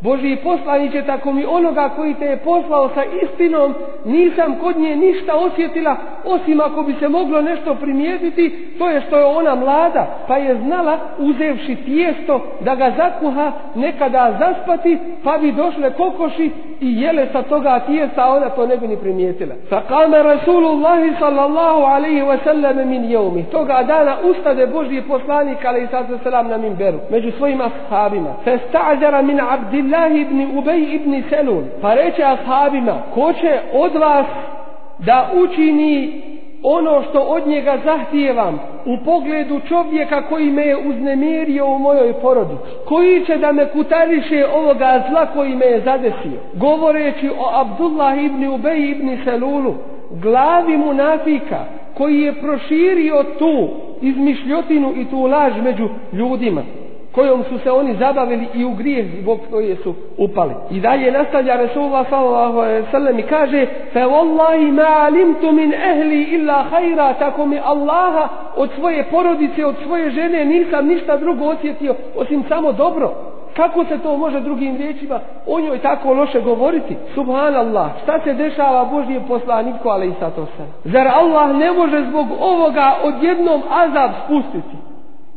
[0.00, 5.36] Boži poslaniće, tako mi onoga koji te je poslao sa istinom, nisam kod nje ništa
[5.36, 10.36] osjetila, osim ako bi se moglo nešto primijetiti, to je što je ona mlada, pa
[10.36, 17.26] je znala, uzevši tijesto, da ga zakuha, nekada zaspati, pa bi došle kokoši i jele
[17.32, 19.54] sa toga tijesta, a ona to ne bi ni primijetila.
[19.68, 23.44] Fa kame Rasulullahi sallallahu alaihi wa sallam min jeumi.
[23.44, 25.88] Toga dana ustade Božji poslanik, alaihi
[26.22, 28.34] sallam na minberu, među svojim ashabima.
[28.44, 33.94] Fa sta'zara min Abdillah Abdullah ibn Ubej ibn Selun pa reče ashabima ko će od
[33.94, 34.26] vas
[34.98, 36.22] da učini
[36.62, 42.62] ono što od njega zahtijevam u pogledu čovjeka koji me je uznemirio u mojoj porodici
[42.88, 46.40] koji će da me kutariše ovoga zla koji me je zadesio.
[46.54, 49.74] Govoreći o Abdullah ibn Ubej ibn Selunu
[50.10, 53.68] glavi munafika koji je proširio tu
[54.00, 56.62] izmišljotinu i tu laž među ljudima
[57.16, 60.54] kojom su se oni zabavili i u grijeh zbog koje su upali.
[60.70, 66.22] I dalje nastavlja Resulullah sallallahu alaihi sallam i kaže fe wallahi ma alimtu min ehli
[66.22, 71.94] illa hajra tako mi Allaha od svoje porodice, od svoje žene nisam ništa drugo osjetio
[72.16, 73.12] osim samo dobro.
[73.56, 76.96] Kako se to može drugim riječima o njoj tako loše govoriti?
[77.14, 80.46] Subhanallah, šta se dešava Božije poslaniku, ali i sato
[80.84, 84.85] Zar Allah ne može zbog ovoga odjednom azab spustiti?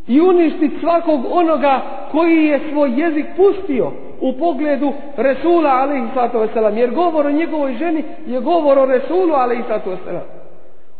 [0.10, 3.92] I uništiti svakog onoga koji je svoj jezik pustio
[4.22, 6.78] u pogledu Resula alaihissalatu wasalam.
[6.78, 10.26] Jer govor o njegovoj ženi je govor o Resulu alaihissalatu wasalam.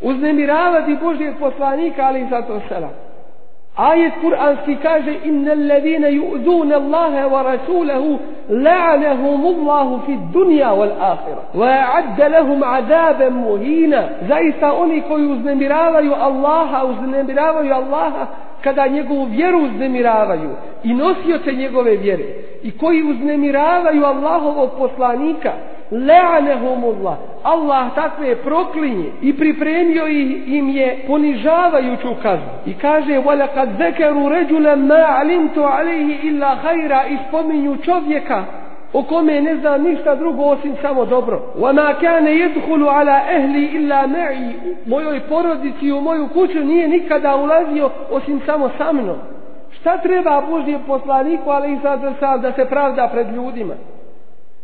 [0.00, 3.09] Uznemiravati Božijeg poslanika alaihissalatu wasalam.
[3.76, 8.18] Ajet kuranski kaže inna alladhina yu'duna Allaha wa rasulahu
[8.50, 14.08] la'anahum Allahu fi dunya wal akhirah wa a'adda lahum 'adaban muhina.
[14.28, 18.26] Zaista oni koji uznemiravaju Allaha uznemiravaju Allaha
[18.64, 20.50] kada njegovu vjeru uznemiravaju
[20.84, 22.24] i nosioce njegove vjere
[22.62, 25.52] i koji uznemiravaju Allahovog poslanika
[25.91, 30.07] le'anehumullah Allah takve proklinje i pripremio
[30.47, 37.17] im je ponižavajuću kaznu i kaže وَلَقَدْ ذَكَرُوا رَجُلًا مَا عَلِمْتُ عَلَيْهِ إِلَّا خَيْرًا i
[37.27, 38.43] spominju čovjeka
[38.93, 41.53] o kome ne zna ništa drugo osim samo dobro.
[41.59, 44.53] Wa ma kana yadkhulu ala ahli illa ma'i.
[44.85, 49.17] Mojoj porodici u moju kuću nije nikada ulazio osim samo sa mnom.
[49.71, 51.79] Šta treba Božji poslaniku, ali i
[52.19, 53.73] sad da se pravda pred ljudima?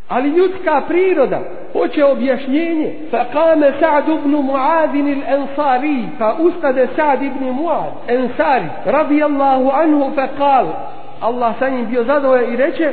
[0.08, 1.40] Ali ljudska priroda
[1.72, 2.94] hoće objašnjenje.
[3.10, 10.10] Fa kame Sa'd ibn Mu'adin il-Ansari, fa pa ustade Sa'd ibn Mu'ad, Ansari, radijallahu anhu,
[10.14, 10.66] fa kal,
[11.20, 12.92] Allah sa njim bio zadovoljan i reče,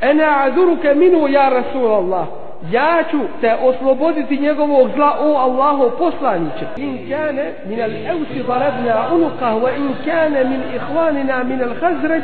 [0.00, 2.26] ena aduruke minu ja Rasulallah
[2.71, 9.07] ja ću te osloboditi njegovog zla o Allahu poslaniće in kane min al evsi darabna
[9.13, 12.23] unuqah wa in kane min ihvanina min al hazređ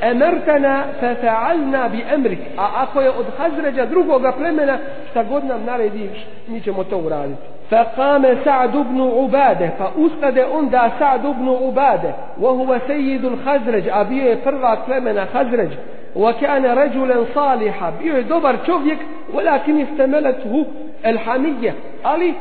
[0.00, 4.78] emertana fa fa'alna bi emrik a ako je od hazređa drugoga plemena
[5.10, 11.22] šta god nam narediš mi ćemo to uraditi فقام سعد بن عبادة فأستد أندى سعد
[11.22, 15.68] بن عبادة وهو سيد الخزرج أبيه فرغا كلمنا خزرج
[16.16, 18.98] وكان رجلا صالحا بيه دبر شوفيك
[19.34, 20.64] ولكن استملته
[21.02, 22.34] el hamije, ali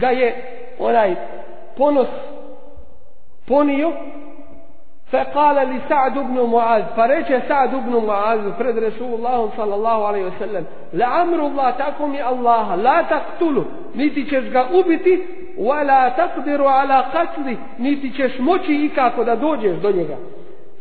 [0.00, 0.34] ga je
[0.78, 1.14] onaj
[1.76, 2.08] ponos
[3.48, 3.92] ponio
[5.12, 10.64] فقال لسعد بن معاذ فرجع سعد بن معاذ فرد رسول الله صلى الله عليه وسلم
[10.92, 15.18] لعمر الله تكم الله لا تقتله niti ćeš ga ubiti
[15.58, 20.16] ولا تقدر على قتله niti ćeš moći ikako da dođeš do njega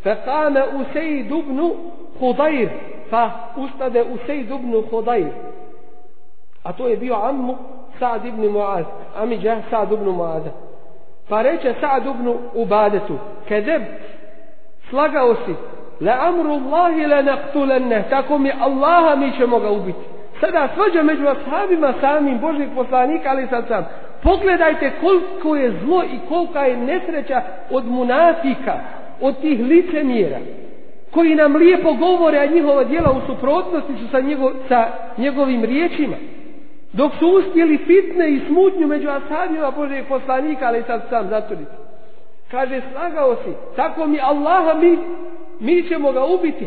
[0.05, 1.71] فقام أسيد بن
[2.21, 2.69] خضير
[3.11, 5.31] فأستد أسيد بن خضير
[6.62, 7.56] a to je bio ammu
[7.98, 8.84] Sa'd ibn Mu'az
[9.16, 10.50] Amidža Sa'd ibn Mu'aza
[11.28, 13.18] pa reče Sa'd ibn Ubadetu
[13.48, 13.82] kedeb
[14.90, 15.54] slagao si.
[16.00, 19.98] La amru Allahi la naqtulenne, tako mi Allaha mi ćemo ga ubiti.
[20.40, 23.86] Sada svađa među ashabima samim Božih poslanika ali sad sam.
[24.22, 28.80] Pogledajte koliko je zlo i kolika je nesreća od munafika
[29.20, 30.38] od tih licemjera
[31.10, 34.86] koji nam lijepo govore a njihova djela u suprotnosti su sa, njegov, sa
[35.18, 36.16] njegovim riječima
[36.92, 41.70] dok su uspjeli fitne i smutnju među ashabima Božeg poslanika ali sad sam zaturiti
[42.50, 44.98] kaže slagao si tako mi Allaha mi
[45.60, 46.66] mi ćemo ga ubiti.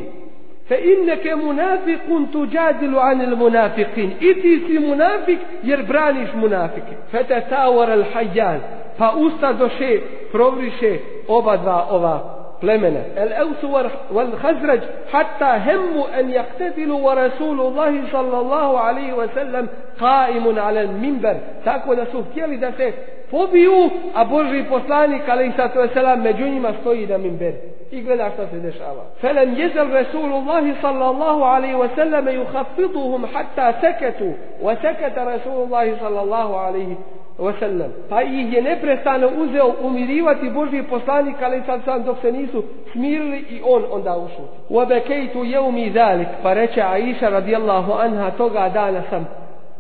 [0.67, 6.95] Fe inneke munafikun tuđadilu anil munafikin i ti si munafik jer braniš munafike.
[7.12, 8.59] Fe te tawar al hajjan
[8.97, 9.99] pa usta doše
[10.31, 13.67] provriše oba dva ova plemena el eusu
[14.15, 19.65] wal khazraj hatta hemmu en jaktedilu wa rasulullahi sallallahu alaihi wa sallam
[19.99, 22.93] qaimun ala al minber tako da su htjeli da se
[23.34, 27.54] pobiju, a Boži poslanik, ali i sato selam, među njima stoji na minber.
[27.91, 29.04] I gleda šta se dešava.
[29.21, 36.95] Felem jezel Rasulullahi sallallahu alaihi wa sallam yuhafiduhum hatta seketu, wa seketa Rasulullahi sallallahu alaihi
[37.38, 37.91] wa sallam.
[38.10, 43.38] Pa ih je neprestano uzeo umirivati Božji poslanik, ali sam sam dok se nisu smirili
[43.38, 44.58] i on onda ušuti.
[44.69, 49.28] Wa bekejtu jevmi zalik, pa reče Aisha radijallahu anha, toga dana sam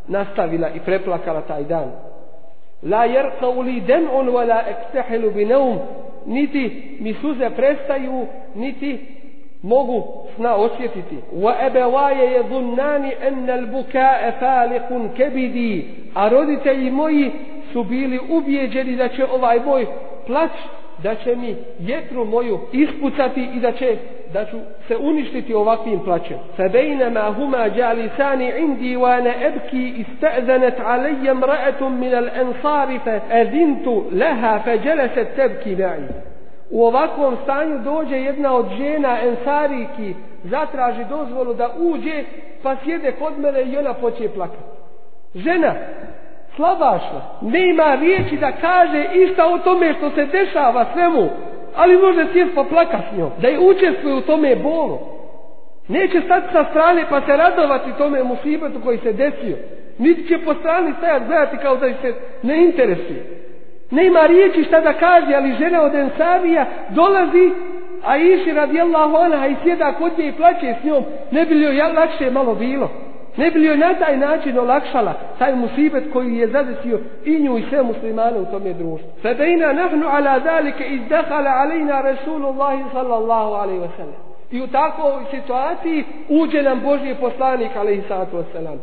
[0.07, 1.91] nastavila i preplakala taj dan.
[2.83, 4.63] La jerkau li den'un wa la
[5.35, 5.79] bi neum.
[6.25, 8.99] Niti mi suze prestaju, niti
[9.63, 11.17] mogu sna osjetiti.
[11.33, 15.87] Wa ebevaje je zunnani ennel bukae falikun kebidi.
[16.15, 17.31] A roditelji moji
[17.73, 19.85] su bili ubijeđeni da će ovaj moj
[20.27, 20.51] plać,
[21.03, 23.97] da će mi jetru moju ispucati i da će
[24.33, 26.37] da ću se uništiti ovakvim plaćem.
[26.57, 34.03] Fa bejnama huma jalisani indi wa ana ebki ista'zanat alayya mra'atun min al-ansari fa adintu
[34.11, 34.61] laha
[36.73, 42.23] U ovakvom stanju dođe jedna od žena ensariki, zatraži dozvolu da uđe,
[42.63, 44.63] pa sjede kod mene i ona počne plakati.
[45.35, 45.73] Žena,
[46.55, 51.29] slabašna, nema riječi da kaže išta o tome što se dešava svemu,
[51.75, 54.99] ali može sjest pa plaka s njom, da je učestvuje u tome bolu.
[55.87, 59.57] Neće stati sa strane pa se radovati tome musibetu koji se desio.
[59.97, 63.42] Niti će po strani stajati gledati kao da se ne interesuje.
[63.93, 67.51] Ne ima riječi šta da kaže, ali žena od Ensarija dolazi,
[68.05, 71.63] a iši radijallahu anha i sjeda kod nje i plaće s njom, ne bi li
[71.63, 72.89] joj lakše malo bilo.
[73.37, 77.57] Ne bi li joj na taj način olakšala taj musibet koji je zadesio i nju
[77.57, 79.09] i sve muslimane u tome društvu.
[79.21, 84.15] Febejna nahnu ala dalike izdahala alejna Rasulullahi sallallahu alaihi wa sallam.
[84.51, 88.79] I u takvoj situaciji uđe nam Božji poslanik alaihi sallatu wa sallam.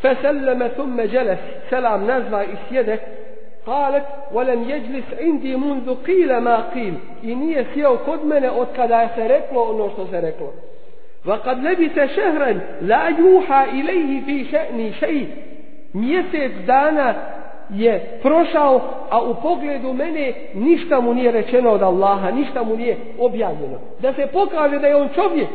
[0.00, 1.38] Feselleme thumme dželes,
[1.70, 2.98] selam nazva i sjede,
[3.65, 9.09] قالت ولم يجلس عندي منذ قيل ما قيل i nije sjeo kod mene od kada
[9.15, 10.51] se reklo ono što se reklo
[11.25, 15.27] وقد لبث شهرا لا يوحى إليه في شأن شيء
[15.93, 17.15] mjesec dana
[17.69, 22.97] je prošao, a u pogledu mene ništa mu nije rečeno od Allaha, ništa mu nije
[23.19, 23.79] objavljeno.
[23.99, 25.49] Da se pokaže da je on čovjek.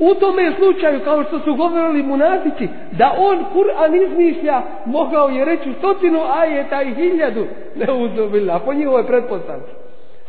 [0.00, 5.72] U tome slučaju, kao što su govorili munatici, da on Kur'an izmišlja, mogao je reći
[5.78, 9.72] stotinu ajeta i hiljadu, ne uzdobila, po njihovoj pretpostavci.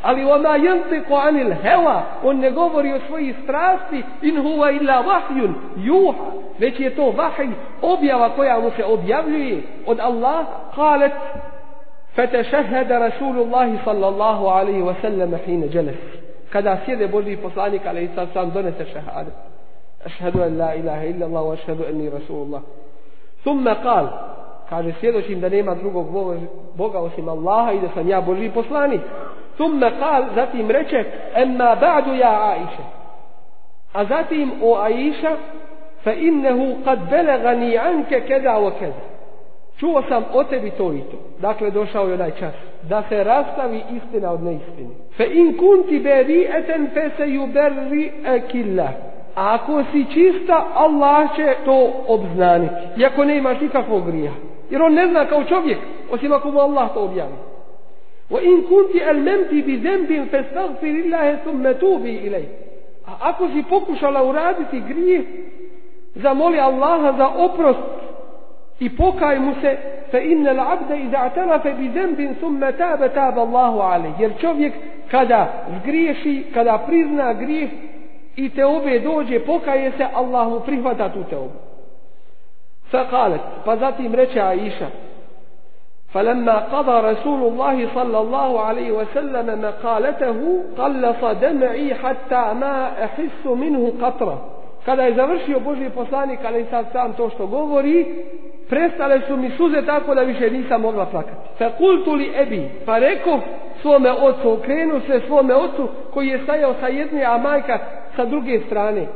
[0.02, 5.02] Ali ona jente ko anil heva, on ne govori o svoji strasti, in huva illa
[5.02, 6.24] vahjun, juha,
[6.60, 7.48] već je to vahj
[7.82, 11.12] objava koja mu se objavljuje od Allah, kalet,
[12.16, 16.22] fetešehede Rasulullahi sallallahu alaihi wasallam hine dželesi.
[16.50, 19.51] Kada sjede Boži poslanik, ali i sam, sam donese šehadet.
[20.07, 22.61] ašhadu an la ilaha illa Allah wa ašhadu anni rasulullah
[23.45, 24.07] thumma qal
[24.71, 26.07] kaže svjedočim da nema drugog
[26.75, 29.01] Boga osim Allaha i da sam ja Boži poslanik
[29.59, 31.05] ثم قال zatim reče
[31.37, 32.85] أما بعد يا عائشة
[33.95, 35.37] a zatim o Aisha
[36.05, 39.03] فإنه قد بلغني عنك كذا وكذا
[39.81, 43.83] čuo sam o tebi to i to dakle došao je onaj čas da se rastavi
[43.97, 48.13] istina od neistine fe in kunti beri eten fe se ju berri
[49.41, 54.33] ekilla ako si čista Allah će to obznaniti iako ne imaš nikakvog grija
[54.71, 55.79] Jer on ne zna kao čovjek,
[56.11, 57.37] osim ako mu Allah to objavi.
[58.31, 62.49] وإن كنت ألممت بذنب فاستغفر الله ثم توبي إليه
[63.07, 65.25] A ako si pokušala uraditi grijeh,
[66.15, 67.79] zamoli Allaha za oprost
[68.81, 69.77] i pokaj mu se,
[70.11, 74.21] fa innal abda iza atarafa bi zembin thumma taba taba Allahu alejh.
[74.21, 74.73] Jer čovjek
[75.11, 77.71] kada zgriješi, kada prizna grijeh
[78.37, 81.59] i te obe dođe, pokaje se, Allah mu prihvata tu te obu.
[82.91, 84.87] Fa qalet, pa zatim reče Aisha,
[86.15, 93.93] فلما قضى رسول الله صلى الله عليه وسلم مقالته قلص دمعي حتى ما أحس منه
[94.03, 94.39] قطرة
[94.87, 98.07] kada je završio Božji poslanik ali sad sam to što govori
[98.69, 102.99] prestale su mi suze tako da više nisam mogla plakati fa kultu li ebi pa
[102.99, 103.41] rekao
[103.83, 107.79] svome ocu okrenu se svome ocu koji je stajao sa jedne a majka
[108.16, 109.08] sa druge strane.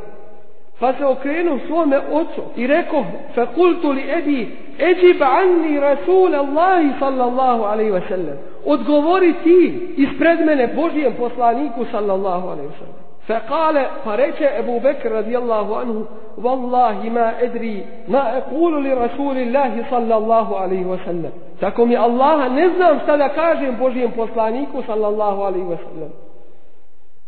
[0.79, 6.89] Pa se okrenu svome ocu i rekao, fe kultu li ebi, eđib anni rasul Allahi
[6.99, 8.37] sallallahu alaihi ve sellem.
[8.65, 13.05] Odgovori ti ispred mene Božijem poslaniku sallallahu alaihi ve sellem.
[13.27, 16.05] Fe kale, pa reče Ebu Bekr radijallahu anhu,
[16.37, 21.31] Wallahi ma edri, ma ekulu li rasulillahi sallallahu alaihi ve sellem.
[21.59, 26.24] Tako mi Allaha ne znam šta da kažem Božijem poslaniku sallallahu alaihi ve sellem.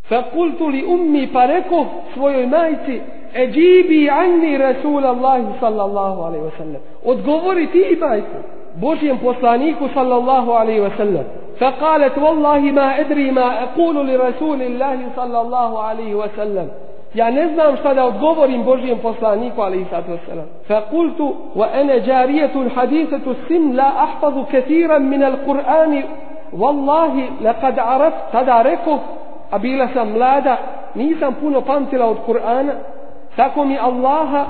[0.06, 3.00] عليه وسلم فقلت لأمي فركو svojoj majci
[3.34, 6.80] Eđibi anni Rasul Allah sallallahu alaihi wa sallam.
[7.04, 8.36] Odgovori ti i majku.
[8.76, 11.24] Božijem poslaniku sallallahu alaihi wa sallam.
[11.60, 16.68] فقالت والله ما أدري ما أقول لرسول الله صلى الله عليه وسلم
[17.14, 20.46] Ja ne znam šta da odgovorim Božijem poslaniku, ali i sato selam.
[20.68, 26.02] Fa kultu, wa ene džarijetun hadisetu sim la ahfazu ketiran min al Kur'ani,
[26.52, 28.98] wallahi, lekad araf, tada rekao,
[29.51, 30.57] a bila sam mlada,
[30.95, 32.73] nisam puno pamtila od Kur'ana,
[33.35, 34.45] tako mi Allaha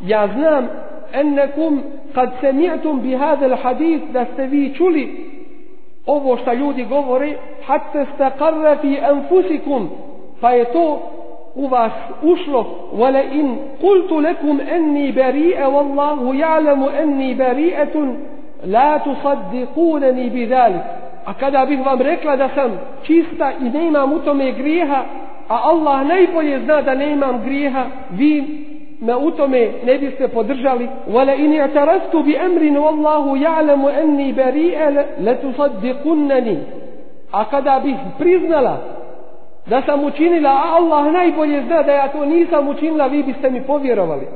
[0.00, 0.68] ja znam
[1.12, 1.82] ennekum
[2.14, 5.32] kad semi'tum bi hadal hadith da ste vi čuli
[6.06, 7.34] ovo što ljudi govore
[7.66, 9.90] hatta staqarra fi anfusikum
[10.40, 11.00] pa je to
[11.54, 12.64] u vas ušlo
[12.94, 18.16] wala in qultu lakum anni bari'a wallahu ya'lamu anni bari'atun
[18.64, 20.82] la tusaddiqunani bidhalik
[21.24, 25.04] a kada bih vam rekla da sam čista i ne imam u tome grijeha
[25.48, 28.44] a Allah najbolje zna da ne imam grijeha, vi
[29.00, 30.88] me u tome ne biste podržali.
[31.08, 36.58] Wala in i'tarastu bi amrin wallahu ya'lamu anni bari'a la tusaddiqunnani.
[37.32, 38.76] A kada bih priznala
[39.66, 43.62] da sam učinila, a Allah najbolje zna da ja to nisam učinila, vi biste mi
[43.62, 44.26] povjerovali.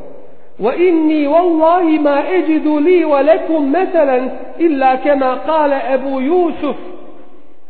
[0.59, 6.77] Wa inni wallahi ma ajidu li مثلا إلا mathalan illa kama qala Abu Yusuf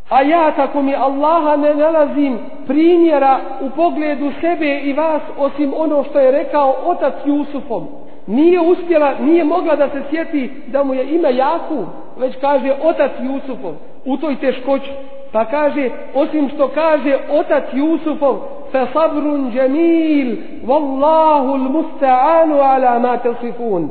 [0.09, 6.03] A ja tako mi Allaha ne nalazim primjera u pogledu sebe i vas osim ono
[6.03, 7.87] što je rekao otac Jusufom.
[8.27, 11.85] Nije uspjela, nije mogla da se sjeti da mu je ime Jakub,
[12.17, 13.73] već kaže otac Jusufov
[14.05, 14.91] u toj teškoći.
[15.31, 18.35] Pa kaže, osim što kaže otac Jusufov,
[18.73, 23.89] فصبر جميل والله المستعان على ما تصفون ma tasifun.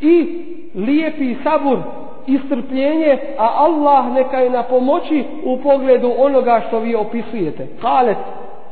[0.00, 1.78] I lijepi sabur,
[2.26, 7.66] istrpljenje, a Allah neka je na pomoći u pogledu onoga što vi opisujete.
[7.82, 8.16] Kalet,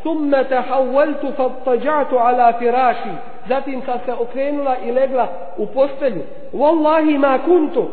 [0.03, 3.09] thumme tahawaltu fattađatu ala firaši.
[3.49, 5.29] Zatim sam se okrenula i legla
[5.59, 6.23] u postelju.
[6.53, 7.89] Wallahi ma kuntu.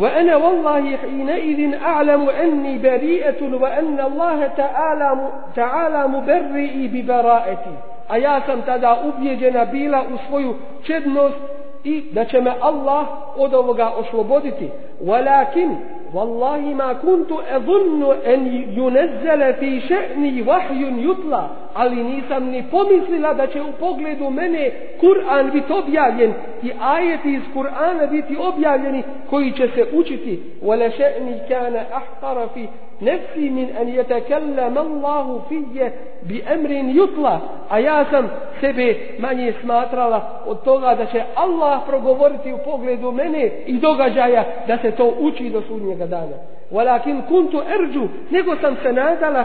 [0.00, 7.74] وأنا والله حينئذ أعلم أني بريئة وأن الله تعالى تعالى مبرئي ببراءتي
[8.10, 11.36] a ja sam tada ubjeđena bila u svoju čednost
[11.84, 13.06] i da će me Allah
[13.36, 14.68] od ovoga osloboditi.
[15.04, 15.76] Walakin,
[16.14, 18.46] wallahi ma kuntu edhunnu en
[18.76, 24.71] yunezzele fi še'ni vahjun jutla, ali nisam ni pomislila da će u pogledu mene
[25.01, 30.41] Kur'an biti objavljen i ajeti iz Kur'ana biti objavljeni koji će se učiti.
[30.63, 32.67] Wala še'ni kana ahqara fi
[32.99, 37.39] nafsi min an yetakallama Allah fije bi amrin yutla.
[37.69, 43.51] a ja sam sebe manje smatrala od toga da će Allah progovoriti u pogledu mene
[43.65, 46.35] i događaja da se to uči do sudnjega dana.
[46.75, 49.35] ولكن كنت أرجو نيكو سنتنازل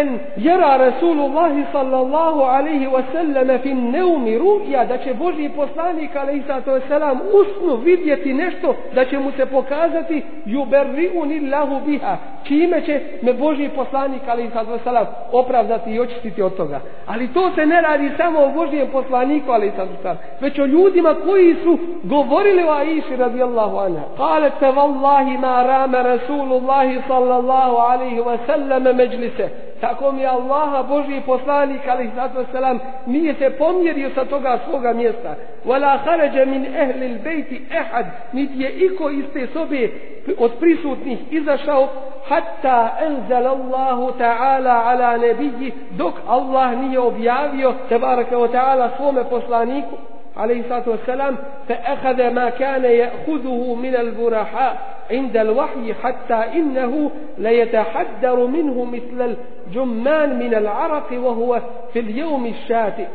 [0.00, 0.18] أن
[0.48, 6.38] يرى رسول الله صلى الله عليه وسلم في النوم رؤيا دا چه بوجي بوسانيك عليه
[6.40, 12.14] الصلاة والسلام أسنو فيديا نشتو دا چه مسبوكازتي يبرئني الله بها
[12.48, 16.80] čime će me Boži poslanik ali sad vesela opravdati i očistiti od toga.
[17.06, 21.14] Ali to se ne radi samo o Božijem poslaniku ali sad vesela, već o ljudima
[21.24, 24.02] koji su govorili o Aisha radijallahu anha.
[24.16, 29.48] Kale te vallahi ma rama rasulullah Allahi sallallahu alaihi wa sallam međlise.
[29.80, 34.92] Tako mi je Allaha Boži poslanik alaihi sallatu wa nije se pomjerio sa toga svoga
[34.92, 35.34] mjesta.
[35.64, 39.90] Vala haređe min ehlil bejti ehad, niti je iko iz te sobe
[40.38, 41.88] od prisutnih izašao,
[42.28, 49.96] hatta enzel Allahu ta'ala ala nebiji, dok Allah nije objavio, tebareke wa ta'ala, svome poslaniku,
[50.38, 51.36] عليه الصلاة والسلام
[51.68, 54.76] فأخذ ما كان يأخذه من البرحاء
[55.10, 59.36] عند الوحي حتى إنه ليتحدر منه مثل
[59.66, 61.60] الجمان من العرق وهو
[61.92, 63.06] في اليوم الشاتئ.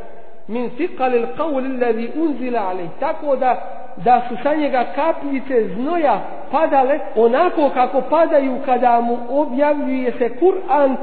[0.50, 2.88] من ثقل القول الذي أنزل عليه.
[3.00, 3.58] Tako da
[3.98, 6.20] da su sa njega kapljice znoja
[6.52, 10.96] padale onako kako padaju kada mu objavljuje se Kur'an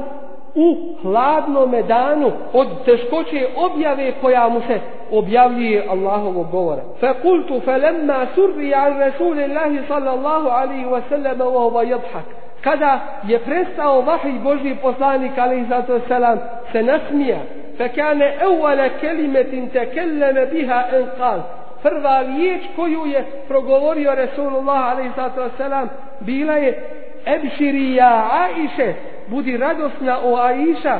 [0.55, 4.79] u hladnom danu od teškoće objave koja mu se
[5.11, 6.81] objavljuje Allahovog govora.
[6.99, 12.25] Fa kultu fa lamma surri an rasulillahi sallallahu alaihi wa sallam wa huwa yadhak.
[12.61, 16.37] Kada je prestao vahij Božji poslanik alaihi sallatu wasalam
[16.71, 17.39] se nasmija.
[17.77, 21.39] Fa kane evvala kelimetin tekelleme biha en kal.
[21.83, 25.87] Prva riječ koju je progovorio Rasulullah alaihi sallatu wasalam
[26.19, 28.93] bila je Ebširi ja Aiše,
[29.31, 30.99] budi radosna o Aisha,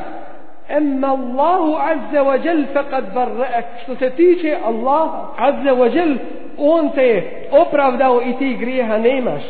[0.68, 3.64] Emma Allahu azza wa jal faqad barra'ak.
[3.82, 6.16] Što se tiče Allaha azza wa jal,
[6.58, 9.42] on te je opravdao i ti grijeha nemaš.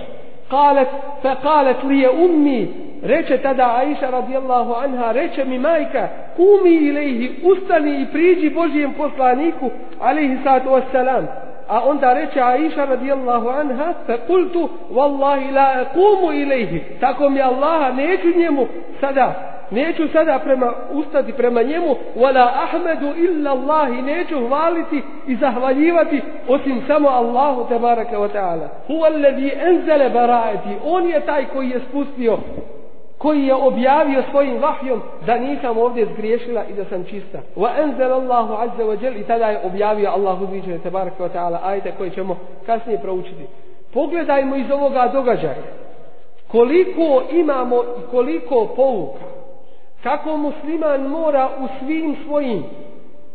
[0.50, 0.88] Kalet,
[1.22, 2.68] fa kalet li je ummi,
[3.02, 9.70] reče tada Aisha radijallahu anha, reče mi majka, kumi ilaihi, ustani i priđi Božijem poslaniku,
[10.00, 11.51] alaihi sallatu wassalam.
[11.72, 17.92] A onda reče Aisha radijallahu anha, fe kultu, wallahi la kumu ilaihi, tako mi Allaha
[17.92, 18.66] neću njemu
[19.00, 26.22] sada neću sada prema ustati prema njemu wala ahmedu illa Allah neću hvaliti i zahvaljivati
[26.48, 28.68] osim samo Allahu tebaraka wa ta'ala.
[28.88, 30.76] Huwa alladhi anzala bara'ati.
[30.84, 32.38] On je taj koji je spustio
[33.22, 37.38] koji je objavio svojim vahjom da nisam ovdje zgriješila i da sam čista.
[37.56, 41.58] Wa anzala Allahu azza wa jalla i tada je objavio Allahu uzvišeni tebaraka ve ta'ala
[41.62, 43.46] ajete koje ćemo kasnije proučiti.
[43.94, 45.62] Pogledajmo iz ovoga događaja
[46.48, 49.24] koliko imamo i koliko pouka
[50.02, 52.64] kako musliman mora u svim svojim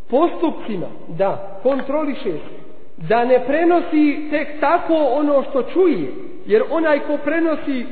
[0.10, 2.58] postupcima da kontroliše se,
[2.98, 6.12] da ne prenosi tek tako ono što čuje,
[6.46, 7.86] jer onaj ko prenosi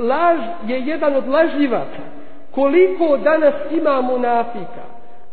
[0.00, 2.02] laž je jedan od lažljivaca.
[2.50, 4.84] Koliko danas ima munafika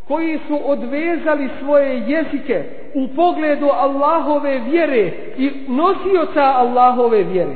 [0.07, 2.63] koji su odvezali svoje jezike
[2.93, 7.55] u pogledu Allahove vjere i nosioca Allahove vjere.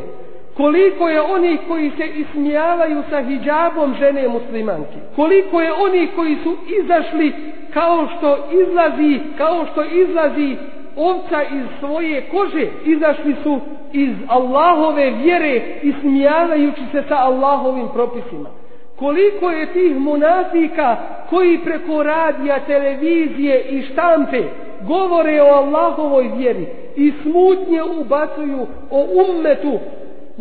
[0.58, 4.98] Koliko je onih koji se ismijavaju sa hijabom žene muslimanke?
[5.16, 7.34] Koliko je onih koji su izašli
[7.74, 10.58] kao što izlazi, kao što izlazi
[10.96, 13.60] ovca iz svoje kože, izašli su
[13.94, 18.50] iz Allahove vjere ismijavajući se sa Allahovim propisima?
[18.96, 20.98] Koliko je tih munafika
[21.30, 24.44] koji preko radija, televizije i štampe
[24.88, 29.80] govore o Allahovoj vjeri i smutnje ubacuju o ummetu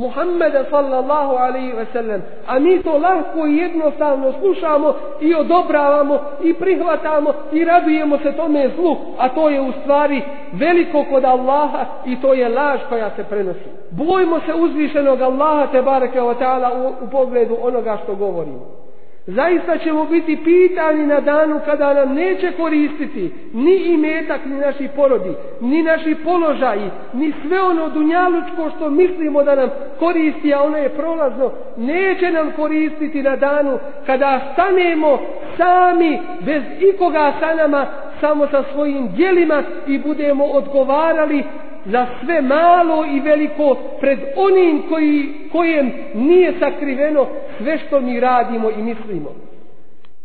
[0.00, 2.22] Muhammeda sallallahu alaihi ve sellem.
[2.46, 8.70] A mi to lahko i jednostavno slušamo i odobravamo i prihvatamo i radujemo se tome
[8.76, 8.96] zlu.
[9.18, 10.22] A to je u stvari
[10.52, 13.68] veliko kod Allaha i to je laž koja se prenosi.
[13.90, 18.89] Bojmo se uzvišenog Allaha te bareke wa ta'ala u, u pogledu onoga što govorimo.
[19.34, 25.30] Zaista ćemo biti pitani na danu kada nam neće koristiti ni imetak, ni naši porodi,
[25.60, 30.88] ni naši položaji, ni sve ono dunjalučko što mislimo da nam koristi, a ono je
[30.88, 35.18] prolazno, neće nam koristiti na danu kada stanemo
[35.56, 36.62] sami, bez
[36.94, 37.86] ikoga sa nama,
[38.20, 41.44] samo sa svojim dijelima i budemo odgovarali
[41.84, 47.26] za sve malo i veliko pred onim koji, kojem nije sakriveno
[47.58, 49.30] sve što mi radimo i mislimo.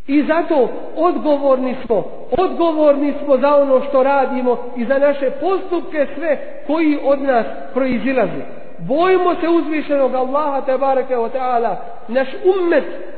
[0.08, 6.38] I zato odgovorni smo, odgovorni smo za ono što radimo i za naše postupke sve
[6.68, 8.42] koji od nas proizilaze.
[8.80, 11.76] Bojimo se uzvišenog Allaha te bareke ve ta'ala,
[12.08, 12.28] naš
[12.58, 13.15] ummet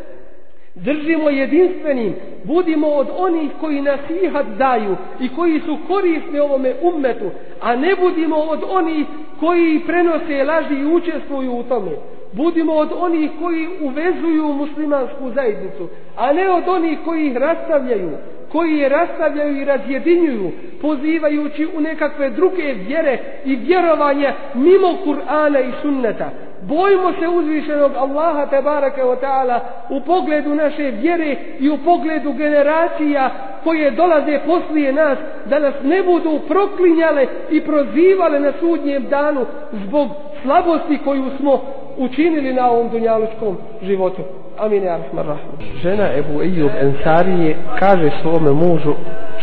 [0.84, 2.14] držimo jedinstvenim,
[2.44, 7.30] budimo od onih koji nasihat daju i koji su korisni ovome ummetu,
[7.62, 9.06] a ne budimo od onih
[9.40, 11.92] koji prenose laži i učestvuju u tome.
[12.34, 18.10] Budimo od onih koji uvezuju muslimansku zajednicu, a ne od onih koji ih rastavljaju,
[18.52, 20.52] koji je rastavljaju i razjedinjuju,
[20.82, 26.32] pozivajući u nekakve druge vjere i vjerovanja mimo Kur'ana i sunneta.
[26.62, 32.34] Bojimo se uzvišenog Allaha tebareke ve wa ta'ala u pogledu naše vjere i u pogledu
[32.34, 33.30] generacija
[33.64, 40.10] koje dolaze poslije nas da nas ne budu proklinjale i prozivale na sudnjem danu zbog
[40.42, 41.62] slabosti koju smo
[41.98, 44.22] učinili na ovom dunjalučkom životu.
[44.58, 45.72] Amin ja rahman rahman.
[45.82, 48.94] Žena Ebu Ejub Ensarije kaže svome mužu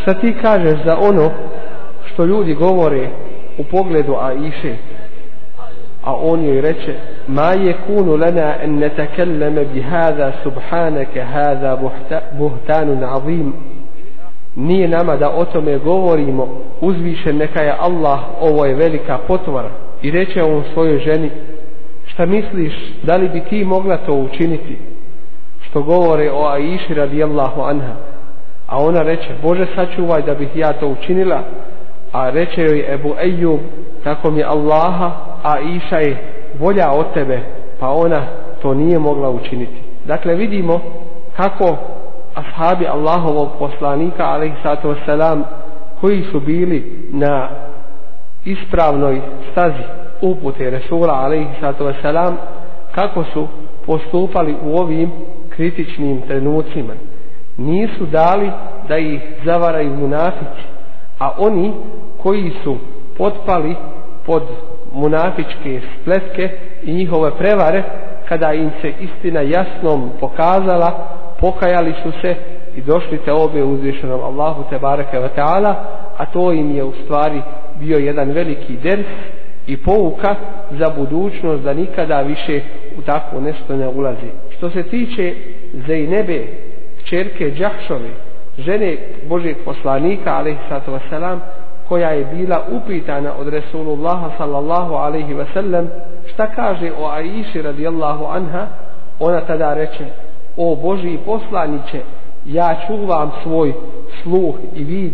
[0.01, 1.31] šta ti kažeš za ono
[2.05, 3.07] što ljudi govore
[3.57, 4.75] u pogledu Aiše
[6.05, 6.93] a on joj reče
[7.27, 11.79] ma je kunu lana en natakallama bi hada subhanake hada
[12.37, 13.53] buhtanun azim.
[14.55, 16.47] Nije nama da o tome govorimo
[16.81, 19.69] uzvišen neka je Allah ovo je velika potvora
[20.01, 21.31] i reče on svojoj ženi
[22.05, 24.77] šta misliš da li bi ti mogla to učiniti?
[25.61, 27.93] Što govore o Aiši radijallahu anha.
[28.67, 31.43] A ona reče Bože sačuvaj da bih ja to učinila
[32.15, 33.59] a reče joj Ebu Ejub
[34.03, 35.11] tako mi Allaha
[35.43, 36.17] a Iša je
[36.59, 37.39] bolja od tebe
[37.79, 38.21] pa ona
[38.61, 39.81] to nije mogla učiniti.
[40.05, 40.81] Dakle vidimo
[41.37, 41.77] kako
[42.35, 45.41] ashabi Allahovog poslanika alaihi sallatu wasalam
[46.01, 47.49] koji su bili na
[48.45, 49.83] ispravnoj stazi
[50.21, 52.33] upute Resula alaihi sallatu wasalam
[52.91, 53.47] kako su
[53.85, 55.11] postupali u ovim
[55.49, 56.93] kritičnim trenucima.
[57.57, 58.51] Nisu dali
[58.87, 60.75] da ih zavaraju munafici
[61.19, 61.73] a oni
[62.23, 62.77] koji su
[63.17, 63.75] potpali
[64.25, 64.43] pod
[64.93, 66.49] munafičke spletke
[66.83, 67.83] i njihove prevare
[68.27, 70.91] kada im se istina jasnom pokazala
[71.39, 72.35] pokajali su se
[72.75, 75.75] i došli te obe uzvišenom Allahu te bareke ve taala
[76.17, 77.41] a to im je u stvari
[77.79, 79.07] bio jedan veliki ders
[79.67, 80.35] i pouka
[80.71, 82.61] za budućnost da nikada više
[82.97, 84.29] u takvo nešto ne ulazi.
[84.57, 85.35] Što se tiče
[85.87, 86.47] Zejnebe
[87.03, 88.09] čerke Đahšove
[88.57, 88.97] žene
[89.29, 91.41] Božeg poslanika alejhi salatu vesselam
[91.87, 95.89] koja je bila upitana od Resulullaha sallallahu alaihi ve sellem
[96.33, 98.67] šta kaže o Aiši radijallahu anha?
[99.19, 100.05] Ona tada reče
[100.57, 102.01] o Boži poslaniće
[102.45, 103.73] ja čuvam svoj
[104.23, 105.13] sluh i vid.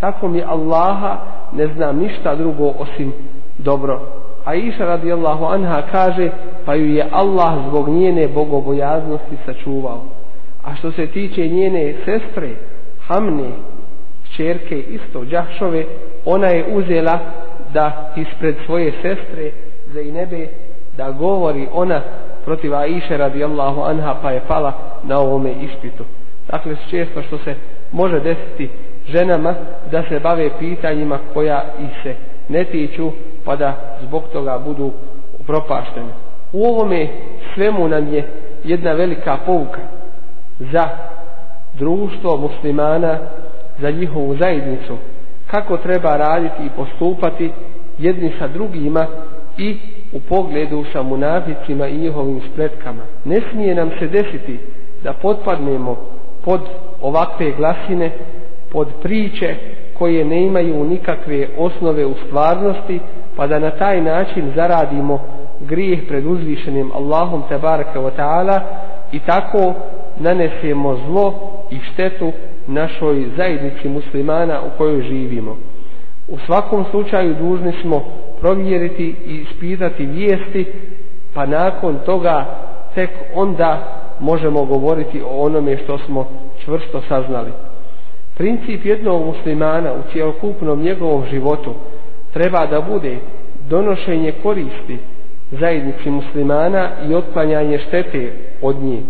[0.00, 1.16] Tako mi Allaha
[1.52, 3.12] ne znam ništa drugo osim
[3.58, 4.00] dobro.
[4.44, 6.30] Aisha radijallahu anha kaže
[6.64, 10.02] pa ju je Allah zbog njene bogobojaznosti sačuvao
[10.64, 12.50] a što se tiče njene sestre
[13.06, 13.50] Hamne
[14.36, 15.84] čerke isto Đahšove
[16.24, 17.18] ona je uzela
[17.72, 19.50] da ispred svoje sestre
[19.92, 20.48] Zainebe
[20.96, 22.00] da govori ona
[22.44, 26.04] protiv Aisha radijallahu anha pa je pala na ovome ispitu.
[26.50, 27.54] Dakle često što se
[27.92, 28.68] može desiti
[29.08, 29.54] ženama
[29.90, 32.14] da se bave pitanjima koja ih se
[32.48, 33.10] ne tiču
[33.44, 34.92] pa da zbog toga budu
[35.46, 37.08] propaštene u ovome
[37.54, 38.28] svemu nam je
[38.64, 39.80] jedna velika pouka
[40.58, 40.88] za
[41.78, 43.18] društvo muslimana
[43.80, 44.96] za njihovu zajednicu
[45.50, 47.52] kako treba raditi i postupati
[47.98, 49.06] jedni sa drugima
[49.58, 49.76] i
[50.12, 53.02] u pogledu sa munaficima i njihovim spletkama.
[53.24, 54.58] Ne smije nam se desiti
[55.02, 55.96] da potpadnemo
[56.44, 56.60] pod
[57.02, 58.10] ovakve glasine,
[58.72, 59.54] pod priče
[59.98, 63.00] koje ne imaju nikakve osnove u stvarnosti,
[63.36, 65.20] pa da na taj način zaradimo
[65.60, 68.60] grijeh pred uzvišenim Allahom tabaraka wa ta'ala
[69.12, 69.74] i tako
[70.20, 71.34] nanesemo zlo
[71.70, 72.32] i štetu
[72.66, 75.56] našoj zajednici muslimana u kojoj živimo.
[76.28, 78.04] U svakom slučaju dužni smo
[78.40, 80.66] provjeriti i ispitati vijesti,
[81.34, 82.46] pa nakon toga
[82.94, 86.28] tek onda možemo govoriti o onome što smo
[86.64, 87.50] čvrsto saznali.
[88.36, 91.74] Princip jednog muslimana u cijelokupnom njegovom životu
[92.32, 93.16] treba da bude
[93.68, 94.98] donošenje koristi
[95.50, 99.00] zajednici muslimana i otklanjanje štete od njih.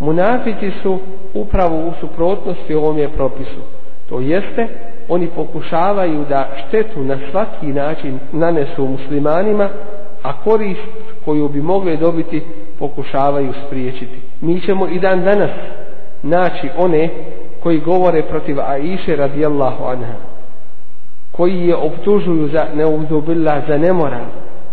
[0.00, 0.98] Munafici su
[1.34, 3.60] upravo u suprotnosti ovom je propisu.
[4.08, 4.68] To jeste,
[5.08, 9.68] oni pokušavaju da štetu na svaki način nanesu muslimanima,
[10.22, 10.88] a korist
[11.24, 12.42] koju bi mogli dobiti
[12.78, 14.20] pokušavaju spriječiti.
[14.40, 15.50] Mi ćemo i dan danas
[16.22, 17.08] naći one
[17.62, 20.14] koji govore protiv Aiše radijallahu anha,
[21.32, 24.24] koji je optužuju za neuzubila za nemoral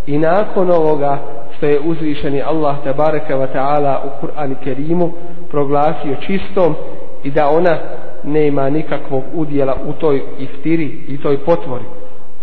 [0.08, 1.20] i nakon ovoga
[1.62, 5.12] što je uzvišeni Allah tabaraka wa ta'ala u Kur'an Kerimu
[5.52, 6.76] proglasio čistom
[7.24, 7.78] i da ona
[8.24, 11.84] ne ima nikakvog udjela u toj iftiri i toj potvori.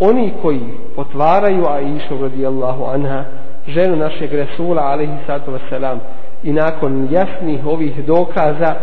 [0.00, 0.60] Oni koji
[0.96, 3.24] potvaraju Aisha radijallahu anha,
[3.68, 5.98] ženu našeg Resula alaihi sallatu wasalam,
[6.42, 8.74] i nakon jasnih ovih dokaza,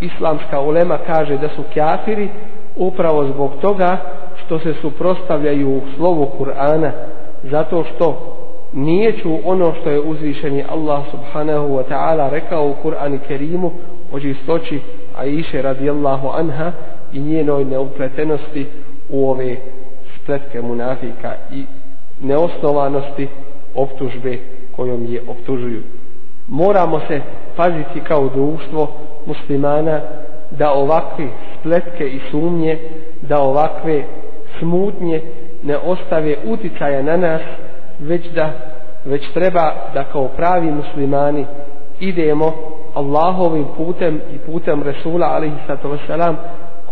[0.00, 2.28] islamska ulema kaže da su kafiri
[2.76, 3.96] upravo zbog toga
[4.44, 6.90] što se suprostavljaju u slovu Kur'ana,
[7.42, 8.36] zato što
[8.72, 13.70] niječu ono što je uzvišeni Allah subhanahu wa ta'ala rekao u Kur'anu Kerimu
[14.12, 14.80] o čistoći
[15.16, 16.72] Aisha radijallahu anha
[17.12, 18.66] i njenoj neupletenosti
[19.10, 19.56] u ove
[20.16, 21.64] spletke munafika i
[22.20, 23.28] neosnovanosti
[23.74, 24.38] optužbe
[24.76, 25.82] kojom je optužuju.
[26.48, 27.20] Moramo se
[27.56, 28.92] paziti kao društvo
[29.26, 30.00] muslimana
[30.50, 31.26] da ovakve
[31.58, 32.78] spletke i sumnje,
[33.22, 34.04] da ovakve
[34.58, 35.20] smutnje
[35.62, 37.42] ne ostave uticaja na nas,
[38.00, 38.52] već da
[39.04, 41.46] već treba da kao pravi muslimani
[42.00, 42.52] idemo
[42.94, 46.34] Allahovim putem i putem Resula alaihi sallatu wasalam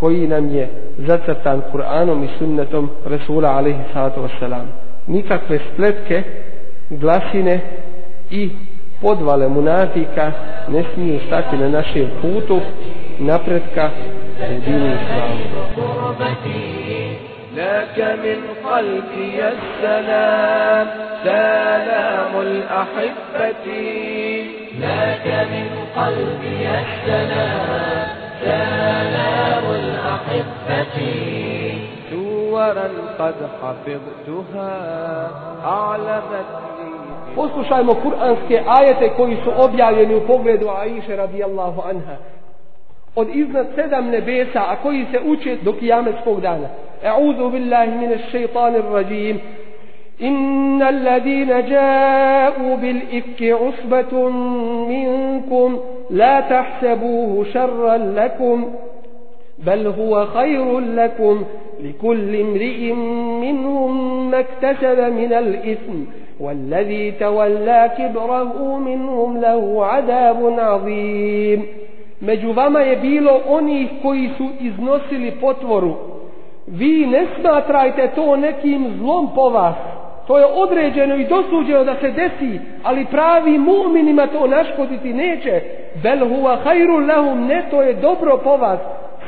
[0.00, 4.64] koji nam je zacrtan Kur'anom i sunnetom Resula alaihi sallatu wasalam.
[5.06, 6.22] Nikakve spletke,
[6.90, 7.61] glasine
[8.30, 8.50] i
[9.00, 10.32] podvale munafika
[10.68, 12.61] ne smiju stati na našem putu
[13.18, 13.90] napretka
[14.50, 16.78] u dinu islamu.
[17.59, 20.86] لك من قلبي السلام
[21.24, 23.66] سلام الأحبة
[24.80, 28.06] لك من قلبي السلام
[28.40, 30.96] سلام الأحبة
[32.11, 32.88] سورا
[33.18, 34.72] قد حفظتها
[35.64, 36.68] أعلمتني
[37.36, 42.16] Poslušajmo kuranske ajete koji su objavljeni u pogledu Aisha radijallahu anha.
[43.16, 46.68] Od iznad sedam nebesa, a koji se uče do kijametskog dana.
[47.05, 49.38] أعوذ بالله من الشيطان الرجيم
[50.22, 54.28] إن الذين جاءوا بالإفك عصبة
[54.88, 55.78] منكم
[56.11, 58.70] لا تحسبوه شرا لكم
[59.59, 61.44] بل هو خير لكم
[61.80, 62.92] لكل امرئ
[63.42, 66.05] منهم ما اكتسب من الإثم
[66.40, 71.62] والذي تولى كبره منهم له عذاب عظيم
[72.20, 76.17] Među vama je bilo onih koji su iznosili potvoru.
[76.70, 79.74] Vi ne smatrajte to nekim zlom po vas.
[80.26, 85.60] To je određeno i dosuđeno da se desi, ali pravi mu'minima to naškoditi neće.
[86.02, 88.78] Bel huwa hajru lahum, ne to je dobro po vas.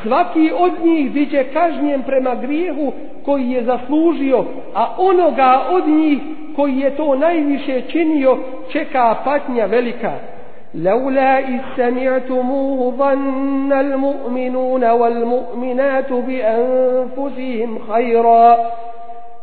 [0.03, 2.93] Svaki od njih biće kažnjen prema grijehu
[3.24, 6.18] koji je zaslužio, a onoga od njih
[6.57, 8.38] koji je to najviše činio
[8.72, 10.12] čeka patnja velika.
[10.75, 18.59] لولا إذ سمعتموه ظن المؤمنون والمؤمنات بأنفسهم خيرا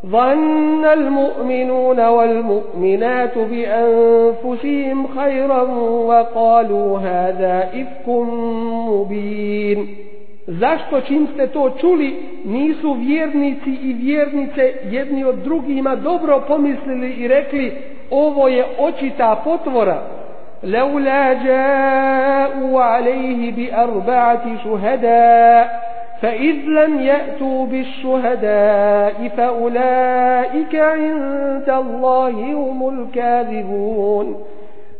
[0.06, 8.08] ظن المؤمنون والمؤمنات بأنفسهم خيرا وقالوا هذا إفك
[8.88, 9.88] مبين
[10.48, 17.28] Zašto čim ste to čuli, nisu vjernici i vjernice jedni od drugima dobro pomislili i
[17.28, 17.72] rekli,
[18.10, 20.17] ovo je očita potvora.
[20.63, 34.35] لولا جاءوا عليه بأربعة شهداء فإذ لم يأتوا بالشهداء فأولئك عند الله هم الكاذبون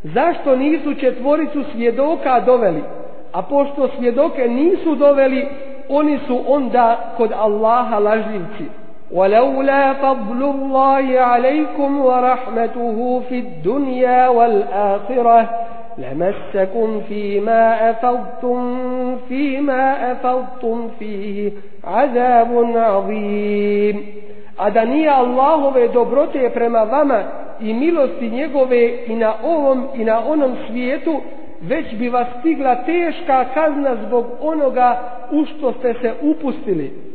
[0.03, 2.83] Zašto nisu četvoricu svjedoka doveli?
[3.31, 5.47] A pošto svjedoke nisu doveli,
[5.89, 8.63] oni su onda kod Allaha lažljivci.
[9.12, 15.50] ولولا فضل الله عليكم ورحمته في الدنيا والآخرة
[15.98, 18.76] لمسكم فيما أفضتم
[19.16, 21.52] فيما أفضتم فيه
[21.84, 24.18] عذاب عظيم
[24.60, 27.22] A da nije Allahove dobrote prema vama
[27.60, 31.20] i milosti njegove i na ovom i na onom svijetu,
[31.62, 35.00] već bi vas stigla teška kazna zbog onoga
[35.30, 37.07] u što ste se upustili.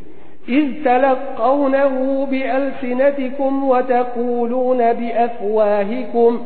[0.49, 6.41] إذ تلقونه بألسنتكم وتقولون بأفواهكم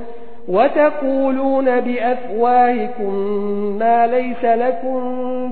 [0.48, 3.14] وتقولون بأفواهكم
[3.80, 5.00] ما ليس لكم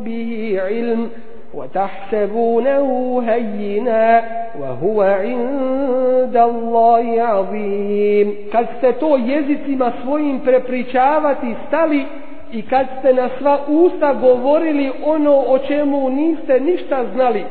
[0.03, 1.09] به علم
[1.53, 4.23] وتحسبونه هينا
[4.59, 12.05] وهو عند الله عظيم kad ste to jezicima svojim prepričavati stali
[12.51, 17.43] i kad ste na sva usta govorili ono o čemu niste ništa znali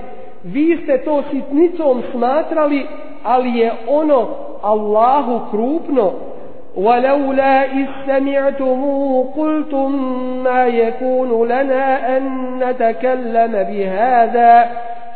[0.44, 2.86] vi ste to sitnicom smatrali,
[3.24, 4.28] ali je ono
[4.62, 6.12] Allahu krupno.
[6.76, 9.92] ولولا إذ سمعتموه قلتم
[10.44, 12.24] ما يكون لنا أن
[12.60, 14.70] نتكلم بهذا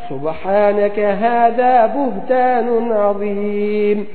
[0.10, 4.06] سبحانك هذا بهتان عظيم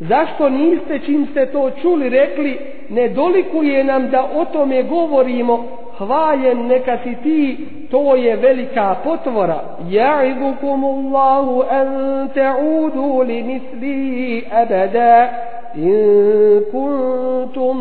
[0.00, 2.58] Zašto niste čim ste to čuli rekli
[2.88, 5.64] ne dolikuje nam da o tome govorimo
[5.98, 9.60] hvaljen neka si ti, to je velika potvora.
[9.88, 11.88] Ja'idukum Allahu an
[12.34, 15.30] ta'udu li misli abada
[15.76, 17.76] in kuntum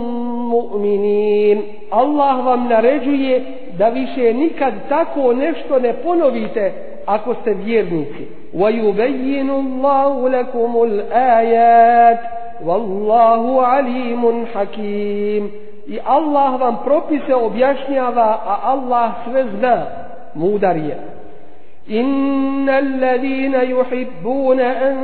[0.50, 1.62] mu'minin.
[1.92, 3.42] Allah vam naređuje
[3.78, 6.74] da više nikad tako nešto ne ponovite
[7.06, 8.40] ako ste vjernici.
[8.54, 12.20] وَيُبَيِّنُ اللَّهُ لَكُمُ الْآيَاتِ
[12.66, 19.87] وَاللَّهُ عَلِيمٌ حَكِيمٌ i Allah vam propise objašnjava, a Allah sve zna,
[20.35, 21.15] mudar je.
[21.91, 24.97] إن الذين يحبون أن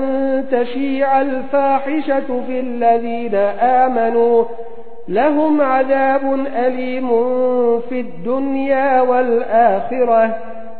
[0.51, 4.45] تشيع الفاحشة في الذين آمنوا
[5.09, 7.11] لهم عذاب أليم
[7.81, 10.37] في الدنيا والآخرة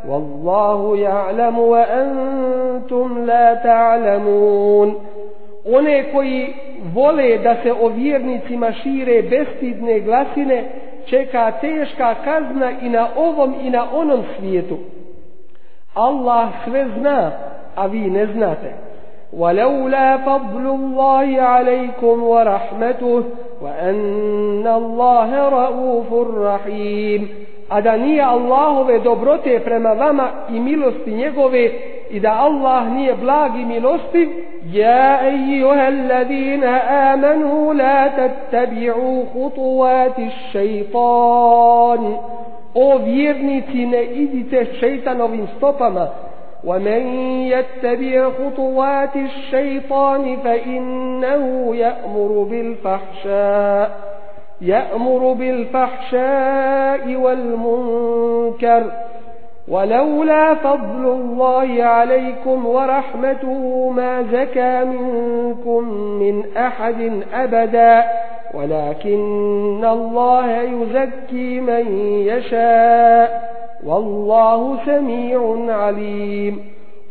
[0.07, 4.95] والله يعلم وأنتم لا تعلمون
[5.65, 5.87] one
[6.94, 10.64] vole da se o vjernicima šire bestidne glasine,
[11.06, 14.78] čeka teška kazna i na ovom i na onom svijetu.
[15.94, 17.32] Allah sve zna,
[17.74, 18.86] a vi ne znate.
[19.32, 23.24] ولولا فضل الله عليكم ورحمته
[23.62, 27.28] وأن الله رؤوف رحيم
[27.68, 31.70] a da nije Allahove dobrote prema vama i milosti njegove
[32.10, 34.28] i da Allah nije blag i milostiv
[34.71, 42.17] يا أيها الذين آمنوا لا تتبعوا خطوات الشيطان.
[42.75, 46.07] أو vjernici ne الشيطان šejtanovim stopama.
[46.63, 47.07] ومن
[47.45, 53.91] يتبع خطوات الشيطان فإنه يأمر بالفحشاء.
[54.61, 58.91] يأمر بالفحشاء والمنكر.
[59.71, 68.03] ولولا فضل الله عليكم ورحمته ما زكى منكم من أحد أبدا
[68.53, 71.85] ولكن الله يزكي من
[72.27, 73.51] يشاء.
[73.85, 76.59] والله سميع عليم.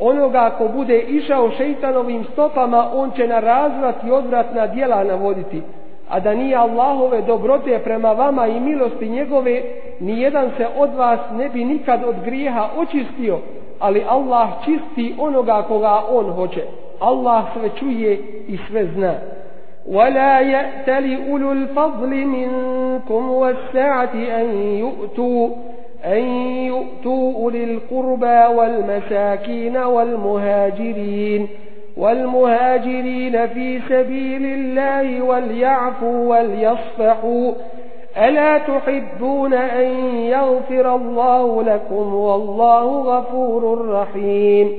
[0.01, 5.63] Onoga ko bude išao šeitanovim stopama on će na razvrat i odvratna dijela navoditi.
[6.10, 9.62] A da nije Allahove dobrote prema vama i milosti njegove,
[10.00, 13.40] nijedan se od vas ne bi nikad od grijeha očistio,
[13.80, 16.64] ali Allah čisti onoga koga on hoće.
[17.00, 18.14] Allah sve čuje
[18.48, 19.14] i sve zna.
[19.88, 25.50] ولا يأتل أولو الفضل منكم والسعة أن يؤتوا
[26.06, 26.24] أن
[26.66, 31.48] يؤتوا أولي القربى والمساكين والمهاجرين
[31.97, 37.53] والمهاجرين في سبيل الله وليعفوا وليصفحوا
[38.17, 44.73] ألا تحبون أن يغفر الله لكم والله غفور رحيم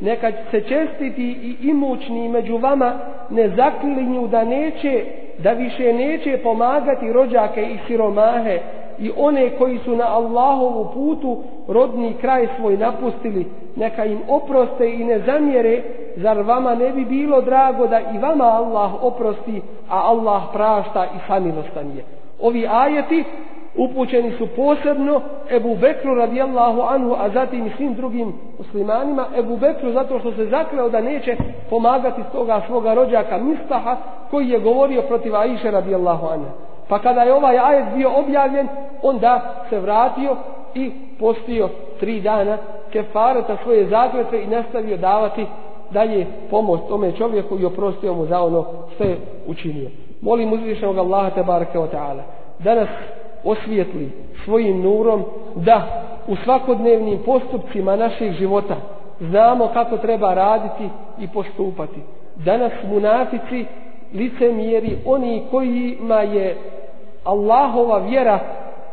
[0.00, 2.98] Neka se čestiti i imućni među vama
[3.30, 5.04] ne zaklinju da neće,
[5.38, 8.58] da više neće pomagati rođake i siromahe,
[9.00, 13.46] i one koji su na Allahovu putu rodni kraj svoj napustili,
[13.76, 15.82] neka im oproste i ne zamjere,
[16.16, 21.18] zar vama ne bi bilo drago da i vama Allah oprosti, a Allah prašta i
[21.26, 22.04] samilostan je.
[22.40, 23.24] Ovi ajeti
[23.76, 25.20] upućeni su posebno
[25.50, 29.26] Ebu Bekru radijallahu anhu, a zatim i svim drugim muslimanima.
[29.36, 31.36] Ebu Bekru zato što se zakleo da neće
[31.70, 33.96] pomagati toga svoga rođaka Mistaha
[34.30, 36.67] koji je govorio protiv Aisha radijallahu anhu.
[36.88, 38.68] Pa kada je ovaj ajet bio objavljen,
[39.02, 40.36] onda se vratio
[40.74, 41.68] i postio
[42.00, 42.58] tri dana
[42.92, 45.46] kefareta svoje zakletve i nastavio davati
[45.90, 48.64] dalje pomoć tome čovjeku i oprostio mu za ono
[48.94, 49.90] što je učinio.
[50.20, 52.22] Molim uzvišenog Allaha te barake wa ta'ala
[52.58, 52.88] da nas
[53.44, 54.12] osvijetli
[54.44, 55.24] svojim nurom
[55.54, 55.86] da
[56.28, 58.76] u svakodnevnim postupcima naših života
[59.20, 62.00] znamo kako treba raditi i postupati.
[62.36, 63.64] Danas munafici
[64.14, 66.56] licemjeri oni kojima je
[67.24, 68.38] Allahova vjera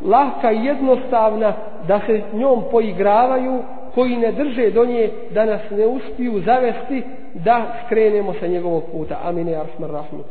[0.01, 1.53] lahka i jednostavna
[1.87, 3.59] da se njom poigravaju
[3.95, 7.03] koji ne drže do nje da nas ne uspiju zavesti
[7.33, 9.19] da skrenemo sa njegovog puta.
[9.23, 9.47] Amin.
[9.49, 10.23] Ja rahman.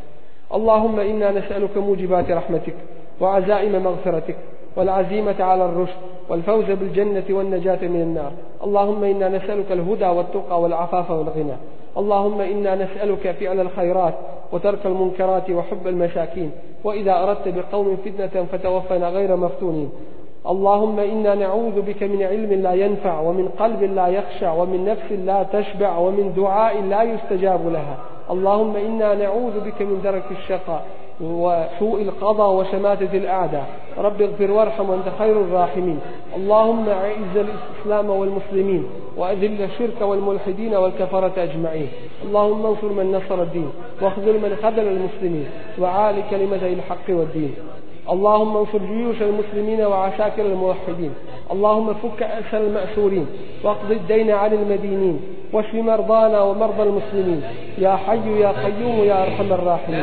[0.51, 2.75] Allahumma inna nes'aluka muđibati rahmetik
[3.21, 4.37] wa azaima maghfiratik
[4.77, 5.97] والعزيمة على الرشد
[6.29, 8.33] والفوز بالجنة والنجاة من النار.
[8.65, 11.57] اللهم إنا نسألك الهدى والتقى والعفاف والغنى.
[11.97, 14.15] اللهم إنا نسألك فعل الخيرات
[14.53, 16.51] وترك المنكرات وحب المساكين.
[16.85, 19.91] وإذا أردت بقوم فتنة فتوفنا غير مفتونين.
[20.49, 25.43] اللهم إنا نعوذ بك من علم لا ينفع ومن قلب لا يخشع ومن نفس لا
[25.43, 27.97] تشبع ومن دعاء لا يستجاب لها.
[28.31, 30.85] اللهم إنا نعوذ بك من درك الشقاء
[31.21, 33.67] وسوء القضاء وشماتة الأعداء.
[33.99, 35.99] رب اغفر وارحم وأنت خير الراحمين.
[36.37, 38.87] اللهم أعز الإسلام والمسلمين
[39.17, 41.89] وأذل الشرك والملحدين والكفرة أجمعين.
[42.25, 43.71] اللهم انصر من نصر الدين
[44.03, 45.47] واخذل من خذل المسلمين
[45.81, 47.55] وعال كلمة الحق والدين.
[48.11, 51.11] اللهم انصر جيوش المسلمين وعساكر الموحدين.
[51.53, 53.27] اللهم فك أسر المأسورين
[53.65, 55.21] واقض الدين عن المدينين
[55.53, 57.43] واشف مرضانا ومرضى المسلمين.
[57.79, 60.03] يا حي يا قيوم يا أرحم الراحمين.